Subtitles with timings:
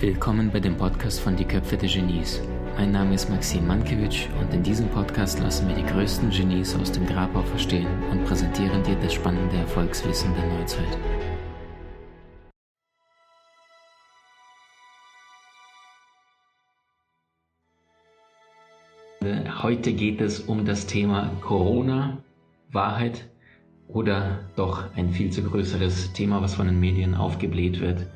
[0.00, 2.40] Willkommen bei dem Podcast von Die Köpfe der Genies.
[2.78, 6.90] Mein Name ist Maxim Mankewitsch und in diesem Podcast lassen wir die größten Genies aus
[6.90, 10.98] dem Grabau verstehen und präsentieren dir das spannende Erfolgswissen der Neuzeit.
[19.62, 22.24] Heute geht es um das Thema Corona,
[22.72, 23.28] Wahrheit
[23.86, 28.06] oder doch ein viel zu größeres Thema, was von den Medien aufgebläht wird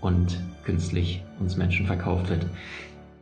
[0.00, 2.46] und künstlich uns Menschen verkauft wird.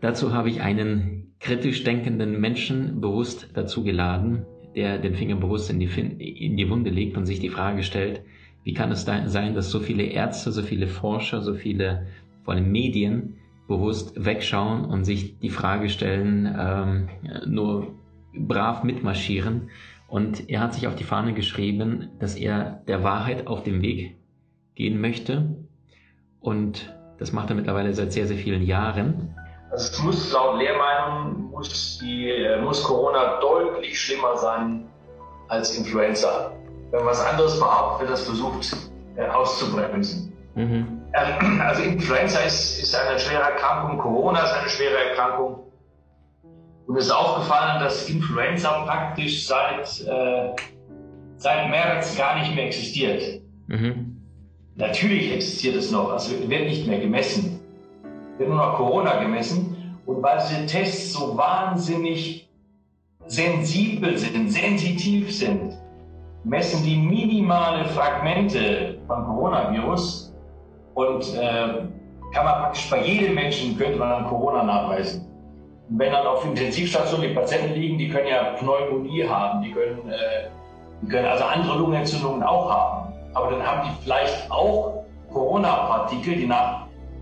[0.00, 5.80] Dazu habe ich einen kritisch denkenden Menschen bewusst dazu geladen, der den Finger bewusst in
[5.80, 8.22] die, in die Wunde legt und sich die Frage stellt,
[8.64, 12.06] wie kann es da sein, dass so viele Ärzte, so viele Forscher, so viele
[12.44, 13.34] vor allem Medien
[13.66, 17.08] bewusst wegschauen und sich die Frage stellen, ähm,
[17.46, 17.94] nur
[18.34, 19.70] brav mitmarschieren.
[20.08, 24.16] Und er hat sich auf die Fahne geschrieben, dass er der Wahrheit auf dem Weg
[24.74, 25.56] gehen möchte.
[26.40, 29.34] Und das macht er mittlerweile seit sehr, sehr vielen Jahren.
[29.70, 34.88] Also es muss laut Lehrmeinung muss, die, äh, muss Corona deutlich schlimmer sein
[35.48, 36.52] als Influenza.
[36.90, 38.76] Wenn man was anderes behauptet, wird das versucht
[39.16, 40.32] äh, auszubremsen.
[40.54, 41.02] Mhm.
[41.12, 45.64] Ähm, also Influenza ist, ist eine schwere Erkrankung, Corona ist eine schwere Erkrankung.
[46.86, 50.54] Und es ist aufgefallen, dass Influenza praktisch seit, äh,
[51.36, 53.42] seit März gar nicht mehr existiert.
[53.66, 54.17] Mhm.
[54.78, 57.58] Natürlich existiert es noch, also wird nicht mehr gemessen.
[58.38, 59.98] Wird nur noch Corona gemessen.
[60.06, 62.48] Und weil diese Tests so wahnsinnig
[63.26, 65.76] sensibel sind, sensitiv sind,
[66.44, 70.32] messen die minimale Fragmente von Coronavirus
[70.94, 71.82] und äh,
[72.32, 75.26] kann man praktisch bei jedem Menschen, könnte man dann Corona nachweisen.
[75.90, 80.08] Und wenn dann auf Intensivstationen die Patienten liegen, die können ja Pneumonie haben, die können,
[80.08, 80.50] äh,
[81.02, 82.97] die können also andere Lungenentzündungen auch haben.
[83.38, 86.50] Aber dann haben die vielleicht auch Corona-Partikel, die,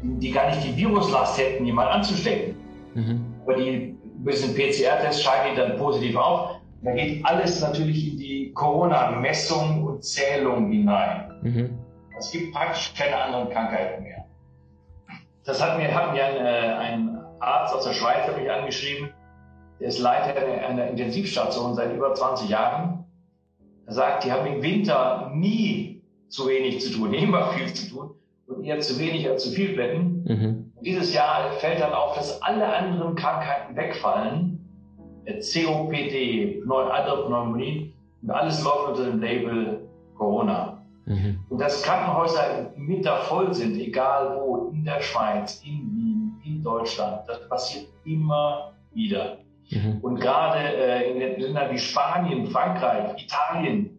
[0.03, 2.57] die gar nicht die Viruslast hätten, jemand anzustecken.
[2.95, 3.35] Mhm.
[3.45, 6.57] Aber die diesem PCR-Test scheinen die dann positiv auf.
[6.83, 11.31] Da geht alles natürlich in die Corona-Messung und Zählung hinein.
[11.43, 11.79] Mhm.
[12.19, 14.25] Es gibt praktisch keine anderen Krankheiten mehr.
[15.45, 19.11] Das hat mir, hat mir ein, äh, ein Arzt aus der Schweiz mich angeschrieben,
[19.81, 23.05] der ist Leiter einer Intensivstation seit über 20 Jahren.
[23.87, 25.96] Er sagt, die haben im Winter nie
[26.29, 28.11] zu wenig zu tun, immer viel zu tun
[28.47, 30.25] und eher zu wenig als zu viel Betten.
[30.25, 30.73] Mhm.
[30.81, 34.53] dieses Jahr fällt dann auf, dass alle anderen Krankheiten wegfallen.
[35.27, 37.93] COPD, andere Pneumonie
[38.23, 40.83] und alles läuft unter dem Label Corona.
[41.07, 41.41] Mhm.
[41.49, 47.23] Und dass Krankenhäuser mitter voll sind, egal wo, in der Schweiz, in Wien, in Deutschland,
[47.29, 49.39] das passiert immer wieder.
[49.71, 49.99] Mhm.
[50.03, 53.96] Und gerade äh, in Ländern wie Spanien, Frankreich, Italien,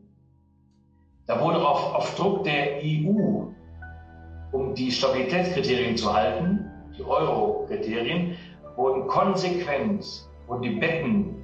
[1.28, 3.44] da wurde auf, auf Druck der EU,
[4.52, 8.36] um die Stabilitätskriterien zu halten, die Euro-Kriterien,
[8.76, 10.06] wurden konsequent
[10.48, 11.36] wurden die Betten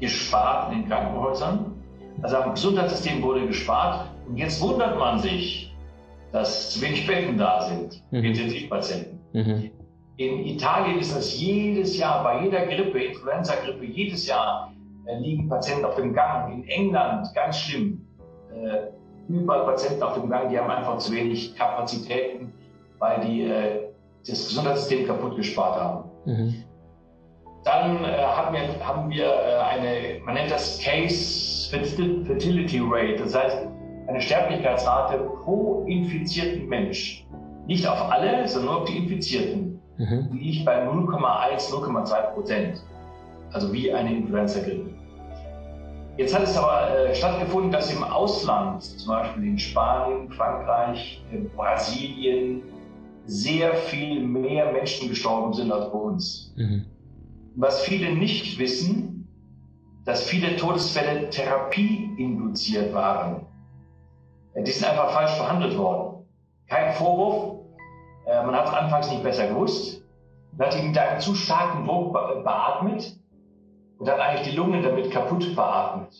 [0.00, 1.72] gespart in den Krankenhäusern.
[2.20, 5.74] Also am Gesundheitssystem wurde gespart und jetzt wundert man sich,
[6.32, 8.24] dass zu wenig Betten da sind, mhm.
[8.24, 9.18] Intensivpatienten.
[9.32, 9.70] Mhm.
[10.18, 14.72] In Italien ist das jedes Jahr, bei jeder Grippe, Influenza-Grippe, jedes Jahr
[15.06, 16.52] äh, liegen Patienten auf dem Gang.
[16.52, 18.06] In England ganz schlimm.
[18.50, 18.88] Äh,
[19.28, 22.52] überall Patienten auf dem Gang, die haben einfach zu wenig Kapazitäten,
[22.98, 23.88] weil die äh,
[24.26, 26.10] das Gesundheitssystem kaputt gespart haben.
[26.24, 26.54] Mhm.
[27.64, 33.34] Dann äh, haben wir, haben wir äh, eine, man nennt das Case Fertility Rate, das
[33.34, 33.58] heißt
[34.08, 37.26] eine Sterblichkeitsrate pro infizierten Mensch.
[37.66, 39.80] Nicht auf alle, sondern nur auf die Infizierten.
[39.96, 40.28] Mhm.
[40.32, 42.84] Die liegt bei 0,1, 0,2 Prozent.
[43.52, 44.91] Also wie eine Influenza-Grippe.
[46.18, 51.48] Jetzt hat es aber äh, stattgefunden, dass im Ausland, zum Beispiel in Spanien, Frankreich, in
[51.50, 52.62] Brasilien,
[53.24, 56.54] sehr viel mehr Menschen gestorben sind als bei uns.
[56.56, 56.84] Mhm.
[57.54, 59.28] Was viele nicht wissen,
[60.04, 63.46] dass viele Todesfälle therapieinduziert waren.
[64.56, 66.26] Die sind einfach falsch behandelt worden.
[66.68, 67.60] Kein Vorwurf.
[68.26, 70.02] Äh, man hat es anfangs nicht besser gewusst.
[70.56, 73.16] Man hat ihn mit einem zu starken Druck beatmet
[74.02, 76.12] und hat eigentlich die Lungen damit kaputt beatmet.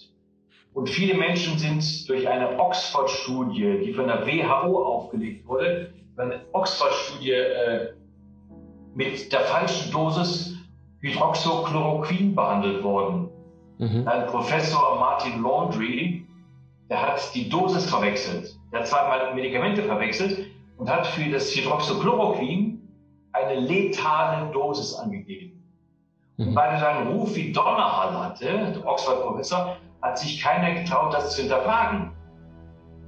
[0.73, 7.33] Und viele Menschen sind durch eine Oxford-Studie, die von der WHO aufgelegt wurde, eine Oxford-Studie
[7.33, 7.89] äh,
[8.95, 10.55] mit der falschen Dosis
[11.01, 13.31] Hydroxychloroquin behandelt worden.
[13.79, 14.07] Mhm.
[14.07, 16.25] Ein Professor Martin Laundry
[16.89, 18.57] der hat die Dosis verwechselt.
[18.71, 20.47] Der hat zweimal Medikamente verwechselt
[20.77, 22.81] und hat für das Hydroxychloroquin
[23.33, 25.52] eine letale Dosis angegeben.
[26.37, 26.55] Mhm.
[26.55, 31.43] Weil er seinen Ruf wie Donnerhall hatte, der Oxford-Professor, hat sich keiner getraut, das zu
[31.43, 32.13] hinterfragen.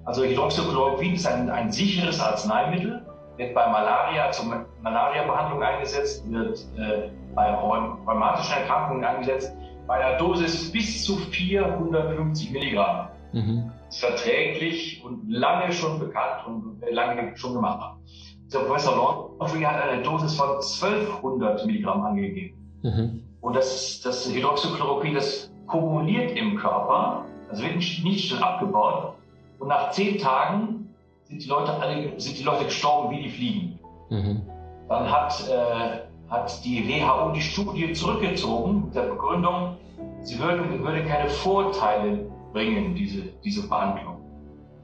[0.05, 3.05] Also Hydroxychloroquin ist ein, ein sicheres Arzneimittel,
[3.37, 9.57] wird bei Malaria zur Malaria-Behandlung eingesetzt, wird äh, bei rheumatischen Erkrankungen eingesetzt,
[9.87, 13.09] bei einer Dosis bis zu 450 Milligramm.
[13.33, 13.73] Mhm.
[13.89, 17.97] Ist verträglich und lange schon bekannt und lange schon gemacht.
[18.53, 22.64] Der Professor Laundrie hat eine Dosis von 1200 Milligramm angegeben.
[22.85, 23.23] Mhm.
[23.41, 29.15] Und das, das Hydroxychloroquin, das kumuliert im Körper, also wird nicht, schon abgebaut.
[29.59, 30.95] Und nach zehn Tagen
[31.25, 33.79] sind die Leute alle, sind die Leute gestorben wie die Fliegen.
[34.11, 34.43] Mhm.
[34.89, 39.77] Dann hat, äh, hat die WHO die Studie zurückgezogen mit der Begründung,
[40.21, 44.19] sie würde, würde keine Vorteile bringen, diese, diese Behandlung.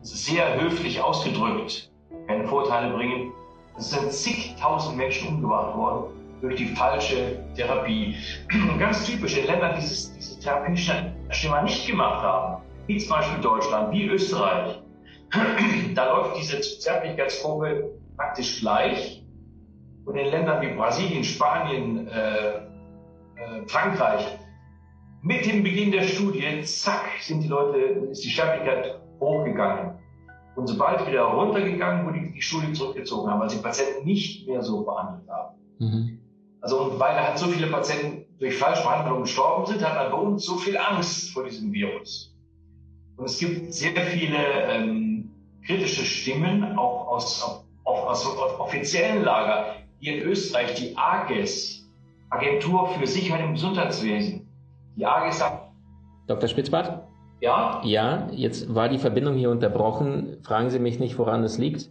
[0.01, 1.91] Das ist sehr höflich ausgedrückt,
[2.27, 3.33] keine Vorteile bringen.
[3.77, 8.17] Es sind zigtausend Menschen umgebracht worden durch die falsche Therapie.
[8.79, 13.93] Ganz typisch in Ländern, die dieses, dieses Therapieschema nicht gemacht haben, wie zum Beispiel Deutschland,
[13.93, 14.81] wie Österreich,
[15.95, 19.25] da läuft diese Zärtlichkeitskurve praktisch gleich.
[20.05, 22.63] Und in Ländern wie Brasilien, Spanien, äh, äh,
[23.67, 24.39] Frankreich,
[25.23, 27.79] mit dem Beginn der Studie, zack, sind die Leute,
[28.11, 29.99] ist die Sterblichkeit hochgegangen.
[30.57, 34.63] Und sobald wieder runtergegangen, wurde die, die Studie zurückgezogen haben, weil sie Patienten nicht mehr
[34.63, 35.57] so behandelt haben.
[35.79, 36.21] Mhm.
[36.61, 40.57] Also, weil halt so viele Patienten durch Falschbehandlung gestorben sind, hat man bei uns so
[40.57, 42.35] viel Angst vor diesem Virus.
[43.17, 45.31] Und es gibt sehr viele ähm,
[45.67, 47.43] kritische Stimmen, auch aus,
[47.85, 49.77] auch aus, aus offiziellen Lager.
[50.01, 51.87] Hier in Österreich die AGES,
[52.31, 54.49] Agentur für Sicherheit im Gesundheitswesen.
[54.97, 55.71] Die AGES sagt.
[56.27, 56.49] Dr.
[56.49, 57.07] Spitzbart?
[57.41, 57.81] Ja?
[57.85, 60.39] Ja, jetzt war die Verbindung hier unterbrochen.
[60.43, 61.91] Fragen Sie mich nicht, woran es liegt.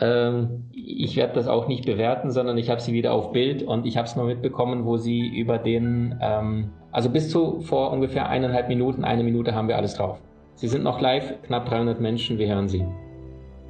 [0.00, 3.86] Ähm, ich werde das auch nicht bewerten, sondern ich habe sie wieder auf Bild und
[3.86, 8.28] ich habe es nur mitbekommen, wo sie über den, ähm, also bis zu vor ungefähr
[8.28, 10.18] eineinhalb Minuten, eine Minute haben wir alles drauf.
[10.54, 12.86] Sie sind noch live, knapp 300 Menschen, wir hören Sie.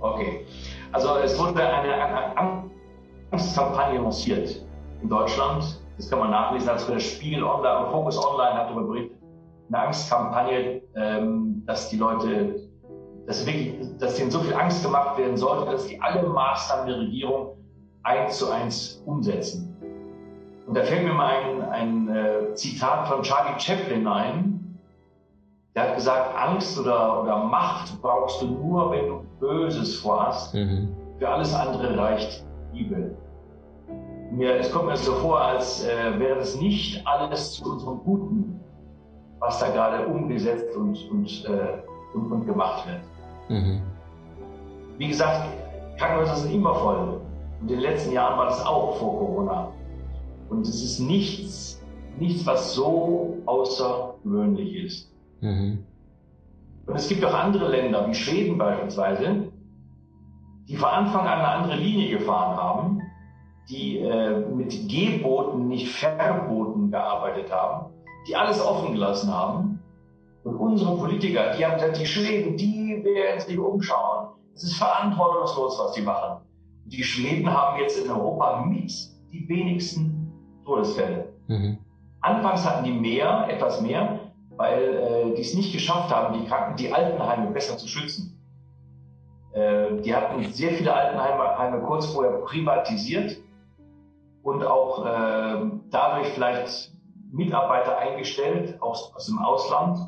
[0.01, 0.45] Okay,
[0.93, 2.63] also es wurde eine, eine
[3.33, 4.65] Angstkampagne lanciert
[5.03, 5.81] in Deutschland.
[5.97, 9.17] Das kann man nachlesen, als der Spiegel Online Focus Online hat darüber berichtet.
[9.69, 12.66] Eine Angstkampagne, ähm, dass die Leute
[13.27, 16.99] dass, wirklich, dass denen so viel Angst gemacht werden sollte, dass die alle Maßnahmen der
[17.01, 17.57] Regierung
[18.03, 19.77] eins zu eins umsetzen.
[20.67, 24.79] Und da fällt mir mal ein, ein äh, Zitat von Charlie Chaplin ein.
[25.75, 30.55] Der hat gesagt, Angst oder, oder Macht brauchst du nur, wenn du Böses vorhast.
[30.55, 30.89] Mhm.
[31.19, 33.17] Für alles andere reicht Liebe.
[34.31, 38.61] Mir, es kommt mir so vor, als äh, wäre das nicht alles zu unserem Guten,
[39.39, 41.79] was da gerade umgesetzt und, und, äh,
[42.15, 43.01] und, und gemacht wird.
[43.49, 43.81] Mhm.
[44.99, 45.49] Wie gesagt,
[45.99, 47.21] Krankenhäuser sind immer voll.
[47.61, 49.73] Und in den letzten Jahren war das auch vor Corona.
[50.49, 51.83] Und es ist nichts,
[52.19, 55.13] nichts, was so außergewöhnlich ist.
[55.41, 55.85] Mhm.
[56.87, 59.49] Und es gibt auch andere Länder, wie Schweden beispielsweise,
[60.69, 63.03] die von Anfang an eine andere Linie gefahren haben,
[63.69, 67.93] die äh, mit Geboten, nicht Verboten gearbeitet haben,
[68.29, 69.81] die alles offen gelassen haben.
[70.45, 72.76] Und unsere Politiker, die haben gesagt, die Schweden, die
[73.15, 74.29] werden sich umschauen.
[74.55, 76.41] Es ist verantwortungslos, was sie machen.
[76.87, 78.93] Die Schweden haben jetzt in Europa mit
[79.33, 80.33] die wenigsten
[80.65, 81.33] Todesfälle.
[81.49, 81.79] Mhm.
[82.21, 84.21] Anfangs hatten die mehr, etwas mehr,
[84.57, 88.41] weil äh, die es nicht geschafft haben, die Kranken, die Altenheime besser zu schützen.
[89.53, 93.37] Äh, die hatten sehr viele Altenheime kurz vorher privatisiert
[94.43, 96.93] und auch äh, dadurch vielleicht
[97.31, 99.99] Mitarbeiter eingestellt aus, aus dem Ausland,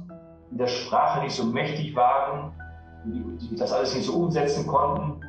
[0.50, 2.52] die der Sprache nicht so mächtig waren
[3.04, 5.20] die, die das alles nicht so umsetzen konnten.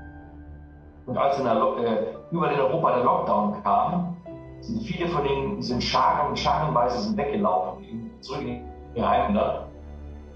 [1.06, 4.18] Und als in der, äh, über den Europa der Lockdown kam,
[4.62, 9.68] sind viele von denen sind Scharen, scharenweise sind weggelaufen, zurück in ihre Heimat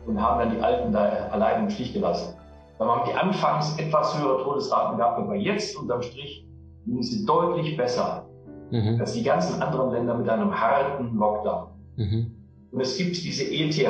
[0.06, 2.36] und haben dann die Alten da allein im Stich gelassen.
[2.80, 6.46] Da haben die anfangs etwas höhere Todesraten gehabt, aber jetzt unterm Strich
[6.86, 8.26] liegen sie deutlich besser
[8.72, 8.98] mhm.
[9.00, 11.68] als die ganzen anderen Länder mit einem harten Lockdown.
[11.98, 12.36] Mhm.
[12.72, 13.88] Und es gibt diese ETH,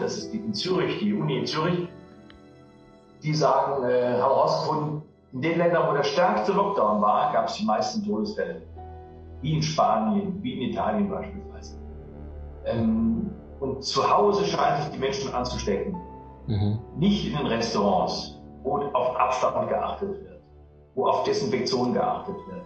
[0.00, 1.86] das ist die in Zürich, die Uni in Zürich,
[3.22, 5.02] die sagen, äh, haben herausgefunden,
[5.32, 8.62] in den Ländern, wo der stärkste Lockdown war, gab es die meisten Todesfälle.
[9.40, 11.78] Wie in Spanien, wie in Italien beispielsweise.
[12.66, 15.96] Ähm, und zu Hause scheint sich die Menschen anzustecken.
[16.46, 16.78] Mhm.
[16.96, 20.40] Nicht in den Restaurants, wo auf Abstand geachtet wird,
[20.94, 22.62] wo auf Desinfektion geachtet wird.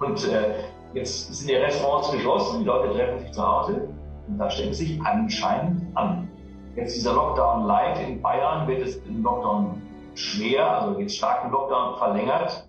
[0.00, 3.88] Und äh, jetzt sind die Restaurants geschlossen, die Leute treffen sich zu Hause
[4.28, 6.28] und da stecken sich anscheinend an.
[6.76, 9.80] Jetzt dieser Lockdown Light in Bayern wird es im Lockdown
[10.14, 12.68] schwer, also jetzt starken Lockdown verlängert,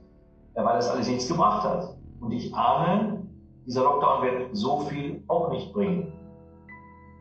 [0.53, 1.95] weil das alles nichts gebracht hat.
[2.19, 3.27] Und ich ahne,
[3.65, 6.11] dieser Lockdown wird so viel auch nicht bringen.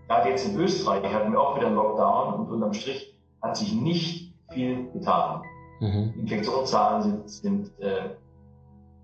[0.08, 3.72] Gerade jetzt in Österreich hatten wir auch wieder einen Lockdown und unterm Strich hat sich
[3.72, 5.42] nicht viel getan.
[5.80, 6.14] Mhm.
[6.18, 8.10] Infektionszahlen sind, sind äh,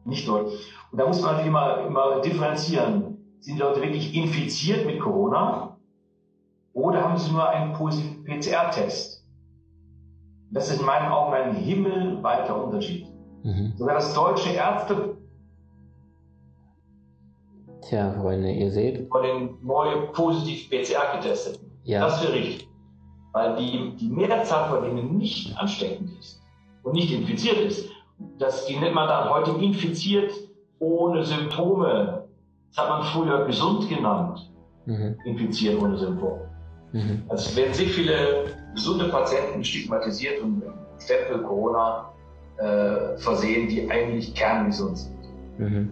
[0.04, 0.46] Nicht nur.
[0.92, 3.18] Und da muss man immer, immer differenzieren.
[3.40, 5.76] Sind die Leute wirklich infiziert mit Corona
[6.72, 9.15] oder haben sie nur einen positiven PCR-Test?
[10.50, 13.06] Das ist in meinen Augen ein himmelweiter Unterschied.
[13.42, 13.72] Mhm.
[13.76, 15.16] Sogar das deutsche Ärzte
[17.88, 19.08] Tja, Freunde, ihr seht.
[19.10, 21.70] Von den neu positiv PCR getesteten.
[21.84, 22.00] Ja.
[22.00, 22.68] Das wäre richtig.
[23.32, 26.42] Weil die, die Mehrzahl von denen nicht ansteckend ist
[26.82, 27.88] und nicht infiziert ist,
[28.38, 30.32] das, die nennt man dann heute infiziert
[30.78, 32.24] ohne Symptome.
[32.70, 34.50] Das hat man früher gesund genannt.
[34.86, 35.16] Mhm.
[35.24, 36.48] Infiziert ohne Symptome.
[36.92, 37.22] Mhm.
[37.28, 38.46] Also es werden sehr viele
[38.76, 40.68] gesunde Patienten stigmatisiert und mit
[40.98, 42.12] Stempel Corona
[42.58, 45.16] äh, versehen, die eigentlich kerngesund sind.
[45.58, 45.90] Mhm.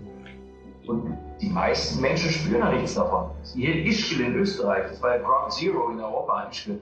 [0.87, 3.31] Und die meisten Menschen spüren ja nichts davon.
[3.55, 6.81] Hier in Ischgl in Österreich, das war ja Ground Zero in Europa, Ischgl,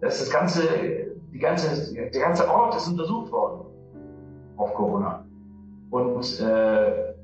[0.00, 0.62] das, das ganze,
[1.32, 3.66] die ganze, der ganze Ort ist untersucht worden
[4.56, 5.24] auf Corona.
[5.90, 7.14] Und äh,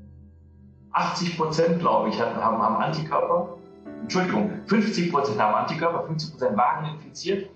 [0.91, 3.57] 80 Prozent, glaube ich, haben, haben Antikörper.
[4.01, 7.49] Entschuldigung, 50 Prozent haben Antikörper, 50 Prozent waren infiziert.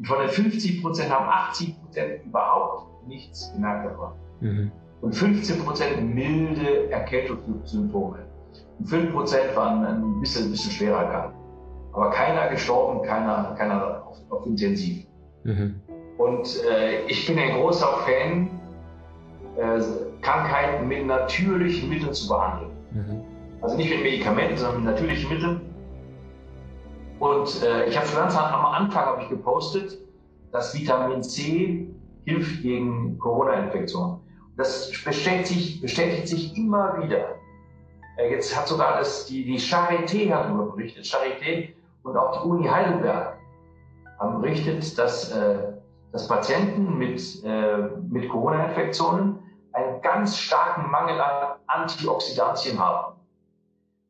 [0.00, 4.12] Und von den 50 Prozent haben 80 Prozent überhaupt nichts gemerkt davon.
[4.40, 4.72] Mhm.
[5.02, 8.20] Und 15 Prozent milde Erkältungssymptome.
[8.78, 11.34] Und 5 Prozent waren ein bisschen, ein bisschen schwerer erkrankt.
[11.92, 15.04] Aber keiner gestorben, keiner, keiner auf, auf Intensiv.
[15.44, 15.74] Mhm.
[16.16, 18.48] Und äh, ich bin ein großer Fan,
[19.58, 19.82] äh,
[20.22, 22.70] Krankheiten mit natürlichen Mitteln zu behandeln.
[22.92, 23.20] Mhm.
[23.60, 25.60] Also nicht mit Medikamenten, sondern mit natürlichen Mitteln.
[27.20, 29.98] Und äh, ich habe schon ganz am Anfang ich gepostet,
[30.52, 31.86] dass Vitamin C
[32.24, 34.20] hilft gegen Corona-Infektionen.
[34.56, 37.36] Das bestätigt sich, bestätigt sich immer wieder.
[38.16, 41.74] Äh, jetzt hat sogar das, die, die Charité hat darüber berichtet, Charité
[42.04, 43.36] und auch die Uni Heidelberg
[44.18, 45.74] haben berichtet, dass, äh,
[46.12, 47.76] dass Patienten mit, äh,
[48.08, 49.38] mit Corona-Infektionen
[49.74, 53.14] einen ganz starken Mangel an Antioxidantien haben.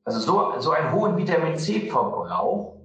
[0.05, 2.80] Also so, so einen hohen Vitamin C-Verbrauch,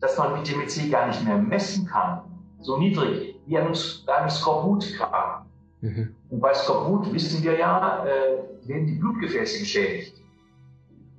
[0.00, 2.22] dass man Vitamin C gar nicht mehr messen kann,
[2.60, 3.74] so niedrig wie einem,
[4.06, 5.48] einem Skorbut-Kranken.
[5.80, 6.14] Mhm.
[6.30, 10.20] Und bei Skorbut wissen wir ja, äh, werden die Blutgefäße geschädigt.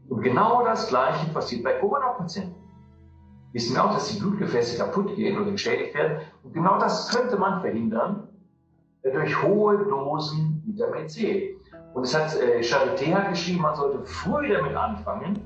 [0.09, 2.55] Und genau das Gleiche passiert bei Corona-Patienten.
[3.53, 6.19] Wissen wir auch, dass die Blutgefäße kaputt gehen oder geschädigt werden.
[6.43, 8.27] Und genau das könnte man verhindern
[9.03, 11.55] äh, durch hohe Dosen Vitamin C.
[11.93, 15.39] Und es hat äh, Charité hat geschrieben, man sollte früh damit anfangen,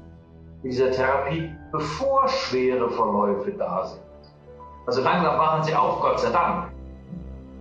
[0.64, 4.02] dieser Therapie, bevor schwere Verläufe da sind.
[4.86, 6.72] Also langsam machen sie auf, Gott sei Dank.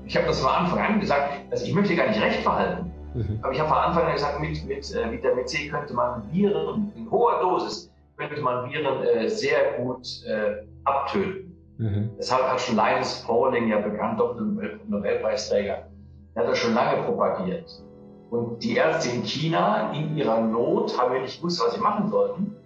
[0.06, 2.92] Ich habe das von Anfang an gesagt, also ich möchte gar nicht recht behalten.
[3.14, 3.38] Mhm.
[3.42, 6.92] Aber ich habe von Anfang an gesagt, mit, mit äh, Vitamin C könnte man Viren
[6.96, 11.56] in hoher Dosis könnte man Viren äh, sehr gut äh, abtöten.
[11.78, 12.10] Mhm.
[12.18, 14.20] Deshalb hat schon Linus Pauling, ja bekannt,
[14.88, 15.88] Nobelpreisträger,
[16.34, 17.82] der hat das schon lange propagiert.
[18.30, 22.08] Und die Ärzte in China, in ihrer Not, haben ja nicht gewusst, was sie machen
[22.08, 22.56] sollten,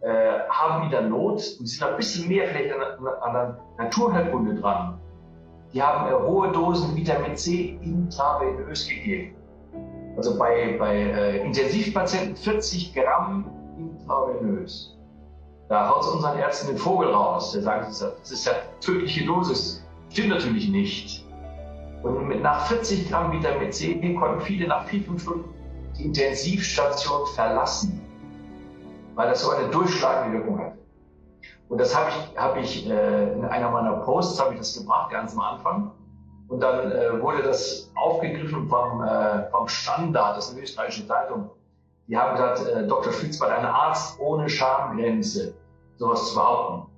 [0.00, 4.54] äh, haben in der Not, und sind ein bisschen mehr vielleicht an, an der Naturheilkunde
[4.54, 4.98] dran,
[5.72, 9.34] die haben äh, hohe Dosen Vitamin C intravenös gegeben.
[10.16, 14.96] Also bei, bei äh, Intensivpatienten 40 Gramm intravenös.
[15.68, 17.52] Da haut es unseren Ärzten den Vogel raus.
[17.52, 19.84] Der sagt, das ist ja tödliche Dosis.
[20.10, 21.26] Stimmt natürlich nicht.
[22.02, 25.54] Und mit, nach 40 Gramm Vitamin C konnten viele nach 4, 5 Stunden
[25.98, 28.00] die Intensivstation verlassen,
[29.16, 30.78] weil das so eine durchschlagende Wirkung hatte.
[31.68, 35.32] Und das habe ich, hab ich äh, in einer meiner Posts ich das gebracht, ganz
[35.32, 35.90] am Anfang.
[36.48, 41.50] Und dann äh, wurde das aufgegriffen vom, äh, vom Standard, das ist eine österreichische Zeitung.
[42.06, 43.12] Die haben gesagt, äh, Dr.
[43.12, 45.54] Spitzbart, ein Arzt ohne Schamgrenze,
[45.96, 46.92] sowas zu behaupten.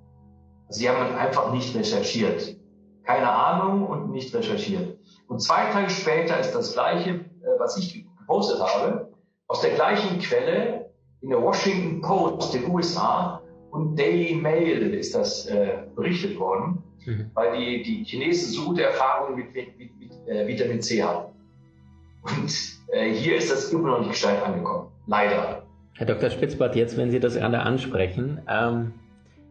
[0.67, 2.57] Also die haben einfach nicht recherchiert.
[3.05, 4.99] Keine Ahnung und nicht recherchiert.
[5.29, 7.25] Und zwei Tage später ist das gleiche, äh,
[7.59, 9.09] was ich gepostet habe,
[9.47, 10.88] aus der gleichen Quelle
[11.21, 17.31] in der Washington Post der USA und Daily Mail ist das äh, berichtet worden, mhm.
[17.35, 21.33] weil die, die Chinesen so gute Erfahrungen mit, mit, mit äh, Vitamin C haben.
[22.23, 22.53] Und
[22.93, 24.89] äh, hier ist das immer noch nicht gescheit angekommen.
[25.07, 25.63] Leider.
[25.95, 26.31] Herr Dr.
[26.31, 28.95] Spitzbart, jetzt, wenn Sie das gerade ansprechen, ähm,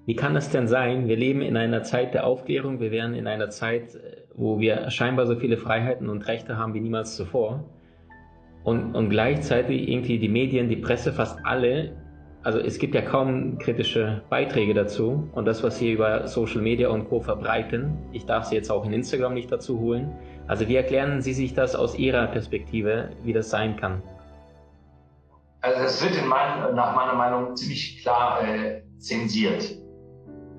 [0.06, 1.10] wie kann es denn sein?
[1.10, 4.90] Wir leben in einer Zeit der Aufklärung, wir wären in einer Zeit, äh, wo wir
[4.90, 7.66] scheinbar so viele Freiheiten und Rechte haben wie niemals zuvor.
[8.68, 11.94] Und, und gleichzeitig irgendwie die Medien, die Presse, fast alle
[12.44, 16.88] also es gibt ja kaum kritische Beiträge dazu und das, was Sie über Social Media
[16.88, 17.20] und Co.
[17.20, 20.16] verbreiten, ich darf Sie jetzt auch in Instagram nicht dazu holen.
[20.48, 24.02] Also wie erklären Sie sich das aus Ihrer Perspektive, wie das sein kann?
[25.60, 29.76] Also das wird in mein, nach meiner Meinung ziemlich klar äh, zensiert.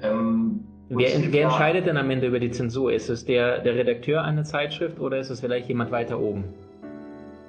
[0.03, 0.61] Ähm,
[0.91, 2.93] wer, wer entscheidet denn am Ende über die Zensur?
[2.93, 6.53] Ist es der, der Redakteur einer Zeitschrift oder ist es vielleicht jemand weiter oben?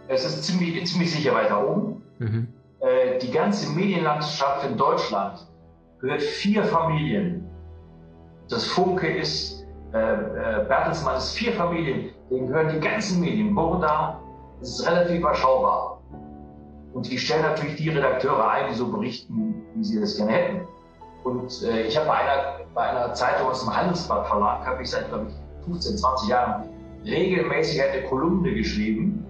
[0.09, 2.01] Es ist ziemlich, ziemlich sicher weiter oben.
[2.17, 2.47] Mhm.
[2.79, 5.47] Äh, die ganze Medienlandschaft in Deutschland
[6.01, 7.47] gehört vier Familien.
[8.49, 13.53] Das Funke ist, äh, äh, Bertelsmann ist vier Familien, denen gehören die ganzen Medien.
[13.53, 14.19] Burda,
[14.61, 16.01] ist relativ überschaubar.
[16.93, 20.67] Und die stellen natürlich die Redakteure ein, die so berichten, wie sie das gerne hätten.
[21.23, 24.89] Und äh, ich habe bei einer, bei einer Zeitung aus dem Handelsblatt Verlag, habe ich
[24.89, 26.63] seit, glaube ich, 15, 20 Jahren
[27.05, 29.25] regelmäßig eine Kolumne geschrieben.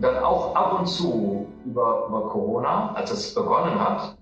[0.00, 4.16] Dann auch ab und zu über, über Corona, als es begonnen hat.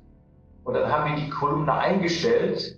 [0.64, 2.76] Und dann haben wir die Kolumne eingestellt,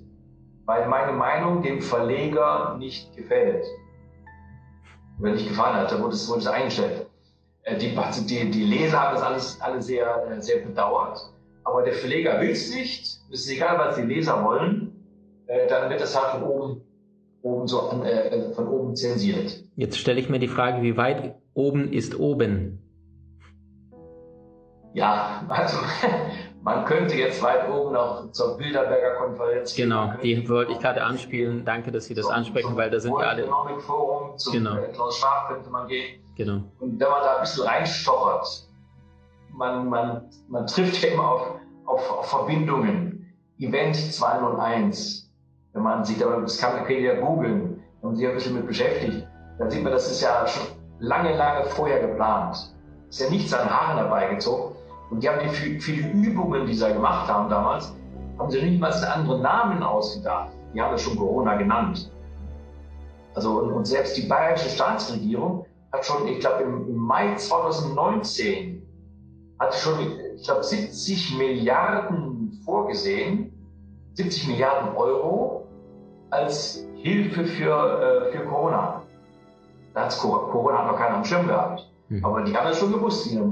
[0.65, 3.65] weil meine Meinung dem Verleger nicht gefällt.
[5.19, 7.07] Wenn nicht gefallen hat, dann wurde es, wurde es eingestellt.
[7.63, 7.97] Äh, die,
[8.27, 11.19] die, die Leser haben das alles, alles sehr, äh, sehr bedauert.
[11.65, 13.03] Aber der Verleger will es nicht.
[13.31, 14.93] Es ist egal, was die Leser wollen.
[15.47, 16.81] Äh, dann wird das halt von oben,
[17.43, 19.63] oben so äh, von oben zensiert.
[19.77, 22.84] Jetzt stelle ich mir die Frage, wie weit oben ist oben?
[24.95, 25.77] Ja, also
[26.63, 29.75] man könnte jetzt weit oben noch zur Bilderberger Konferenz.
[29.75, 31.65] Genau, die wollte ich gerade anspielen.
[31.65, 33.43] Danke, dass Sie das zum, ansprechen, weil da sind wir alle.
[33.43, 34.77] Economic Forum, zum genau.
[34.93, 36.21] Klaus Schwab könnte man gehen.
[36.37, 36.63] Genau.
[36.79, 38.69] Und wenn man da ein bisschen reinstochert,
[39.53, 43.33] man, man, man trifft ja immer auf, auf, auf Verbindungen.
[43.59, 45.31] Event 201,
[45.73, 48.67] wenn man sieht, aber das kann man ja googeln, wenn man sich ein bisschen mit
[48.67, 49.27] beschäftigt,
[49.59, 50.67] dann sieht man, das ist ja schon
[50.99, 52.75] lange, lange vorher geplant.
[53.09, 54.75] Ist ja nichts an Haaren herbeigezogen.
[55.15, 57.95] Und die haben die viele Übungen, die sie gemacht haben damals,
[58.37, 60.49] haben sie nicht mal einen anderen Namen ausgedacht.
[60.75, 62.11] Die haben das schon Corona genannt.
[63.37, 68.83] Also, und, und selbst die bayerische Staatsregierung hat schon, ich glaube, im, Mai 2019
[69.61, 70.01] hat schon,
[70.35, 73.53] ich glaube, 70 Milliarden vorgesehen,
[74.15, 75.69] 70 Milliarden Euro
[76.31, 79.01] als Hilfe für, äh, für Corona.
[79.95, 81.89] Da hat Corona hat noch keiner am Schirm gehabt.
[82.09, 82.25] Mhm.
[82.25, 83.51] Aber die haben das schon gewusst in ihrem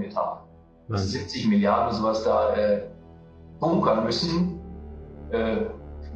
[0.93, 2.83] Dass 70 Milliarden sowas da äh,
[3.61, 4.61] bunkern müssen
[5.31, 5.57] äh,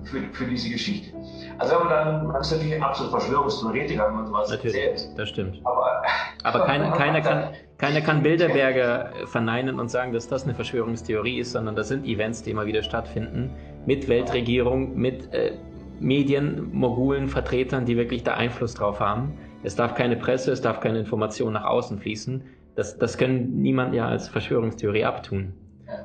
[0.05, 1.17] für, für diese Geschichte.
[1.59, 5.19] Also wenn man dann, man ist natürlich absolut Verschwörungstheoretiker, wenn man sowas natürlich, erzählt.
[5.19, 5.61] das stimmt.
[5.65, 6.03] Aber,
[6.43, 11.53] aber keiner, keiner, kann, keiner kann Bilderberger verneinen und sagen, dass das eine Verschwörungstheorie ist,
[11.53, 13.51] sondern das sind Events, die immer wieder stattfinden,
[13.87, 15.53] mit Weltregierung, mit äh,
[15.99, 19.39] Medien, Mogulen, Vertretern, die wirklich da Einfluss drauf haben.
[19.63, 22.45] Es darf keine Presse, es darf keine Information nach außen fließen.
[22.77, 25.55] Das, das können niemand ja als Verschwörungstheorie abtun.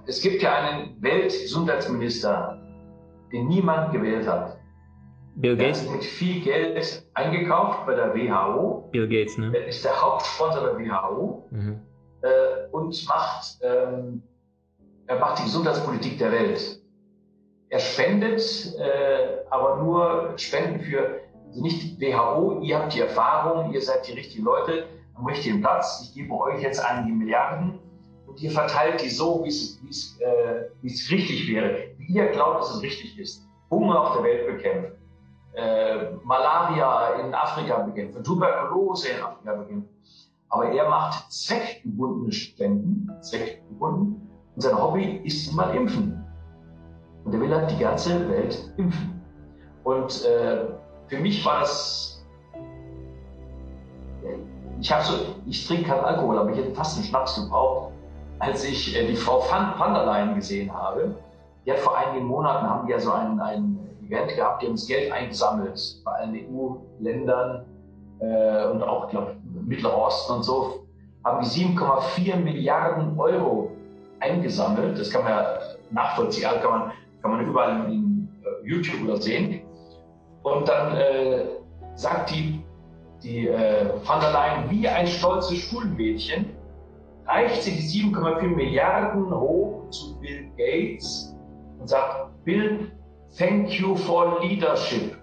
[0.05, 2.59] Es gibt ja einen Weltgesundheitsminister,
[3.31, 4.57] den niemand gewählt hat.
[5.35, 5.81] Bill Gates?
[5.83, 8.89] Der hat mit viel Geld eingekauft bei der WHO.
[8.91, 9.51] Bill Gates, ne?
[9.53, 11.79] Er ist der Hauptsponsor der WHO mhm.
[12.21, 12.29] äh,
[12.71, 14.23] und macht, ähm,
[15.07, 16.81] er macht die Gesundheitspolitik der Welt.
[17.69, 18.41] Er spendet,
[18.77, 24.13] äh, aber nur Spenden für also nicht WHO, ihr habt die Erfahrung, ihr seid die
[24.13, 24.85] richtigen Leute
[25.21, 27.79] am richtigen Platz, ich gebe euch jetzt einige Milliarden
[28.27, 32.81] und ihr verteilt die so, wie es, äh, richtig wäre, wie ihr glaubt, dass es
[32.81, 33.47] richtig ist.
[33.69, 35.01] Hunger auf der Welt bekämpfen
[35.53, 39.89] äh, Malaria in Afrika bekämpfen, Tuberkulose in Afrika bekämpfen.
[40.49, 46.25] Aber er macht zweckgebundene Spenden, zweckgebunden, und sein Hobby ist immer Impfen.
[47.23, 49.21] Und er will halt die ganze Welt impfen.
[49.83, 50.65] Und äh,
[51.07, 52.25] für mich war das,
[54.81, 55.13] ich so,
[55.45, 57.91] ich trinke keinen Alkohol, aber ich hätte fast einen Schnaps gebraucht,
[58.39, 61.15] als ich äh, die Frau van, der Leyen gesehen habe.
[61.65, 64.73] Die hat vor einigen Monaten, haben die ja so einen, einen Event gehabt, die haben
[64.73, 67.65] das Geld eingesammelt bei allen EU-Ländern
[68.19, 70.85] äh, und auch, glaube Mittlerer Osten und so,
[71.23, 73.69] haben die 7,4 Milliarden Euro
[74.19, 74.99] eingesammelt.
[74.99, 75.59] Das kann man ja
[75.91, 76.91] nachvollziehen, also kann man,
[77.21, 79.61] kann man überall in, in uh, YouTube oder sehen.
[80.41, 81.45] Und dann äh,
[81.93, 82.63] sagt die,
[83.23, 86.45] die äh, van der Leyen, wie ein stolzes Schulmädchen,
[87.27, 91.35] reicht sie die 7,4 Milliarden hoch zu Bill Gates
[91.79, 92.91] und sagt, Bill,
[93.37, 95.15] Thank you for leadership.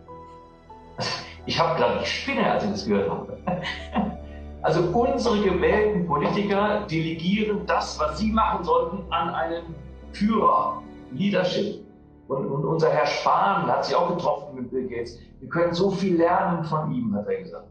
[1.44, 3.38] Ich habe gerade ich spinne, als ich das gehört habe.
[4.60, 9.74] Also unsere gewählten Politiker delegieren das, was sie machen sollten, an einen
[10.12, 10.82] Führer,
[11.12, 11.86] Leadership.
[12.26, 15.20] Und, und unser Herr Spahn hat sich auch getroffen mit Bill Gates.
[15.38, 17.68] Wir können so viel lernen von ihm, hat er gesagt.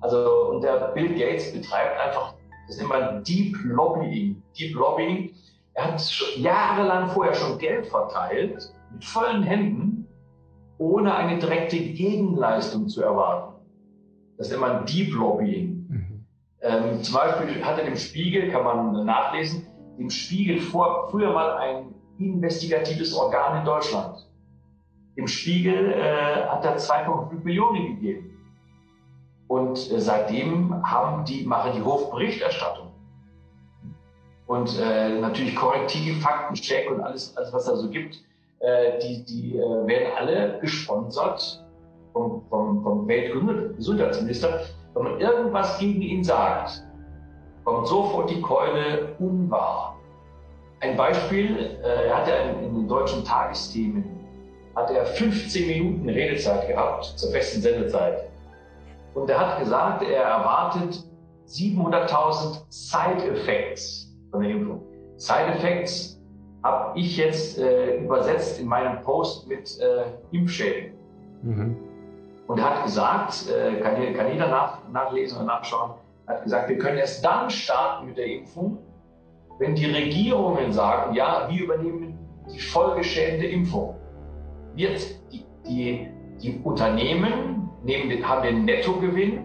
[0.00, 2.34] Also, und der Bill Gates betreibt einfach,
[2.66, 4.42] das nennt man Deep Lobbying.
[4.58, 5.34] Deep Lobbying.
[5.74, 10.06] Er hat jahrelang vorher schon Geld verteilt mit vollen Händen,
[10.78, 13.54] ohne eine direkte Gegenleistung zu erwarten.
[14.38, 15.86] Das nennt man Deep Lobbying.
[15.88, 16.26] Mhm.
[16.62, 19.66] Ähm, zum Beispiel hat er dem Spiegel, kann man nachlesen,
[19.98, 24.26] dem Spiegel vor, früher mal ein investigatives Organ in Deutschland.
[25.16, 28.29] Dem Spiegel äh, hat er 2,5 Millionen gegeben.
[29.50, 32.86] Und äh, seitdem haben die, machen die Hofberichterstattung.
[34.46, 38.16] und äh, natürlich Korrektiv, Faktencheck und alles, alles was da so gibt,
[38.60, 41.64] äh, die, die äh, werden alle gesponsert
[42.12, 44.60] vom, vom, vom Weltgesundheitsminister.
[44.94, 46.84] Wenn man irgendwas gegen ihn sagt,
[47.64, 49.96] kommt sofort die Keule unwahr.
[50.78, 54.04] Ein Beispiel, äh, er hatte in, in den deutschen Tagesthemen
[54.76, 58.29] hat er 15 Minuten Redezeit gehabt zur festen Sendezeit.
[59.14, 61.04] Und er hat gesagt, er erwartet
[61.46, 64.82] 700.000 Side-Effects von der Impfung.
[65.16, 66.20] Side-Effects
[66.62, 70.92] habe ich jetzt äh, übersetzt in meinem Post mit äh, Impfschäden.
[71.42, 71.76] Mhm.
[72.46, 75.92] Und er hat gesagt, äh, kann, kann, jeder nach, nachlesen und nachschauen,
[76.26, 78.78] hat gesagt, wir können erst dann starten mit der Impfung,
[79.58, 82.18] wenn die Regierungen sagen, ja, wir übernehmen
[82.52, 83.96] die Folgeschäden der Impfung.
[84.74, 85.00] Wird
[85.32, 86.08] die, die,
[86.42, 89.44] die Unternehmen nehmen, haben den Nettogewinn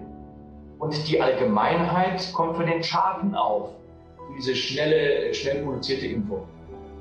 [0.80, 3.70] und die Allgemeinheit kommt für den Schaden auf,
[4.18, 6.44] für diese schnelle, schnell produzierte Impfung.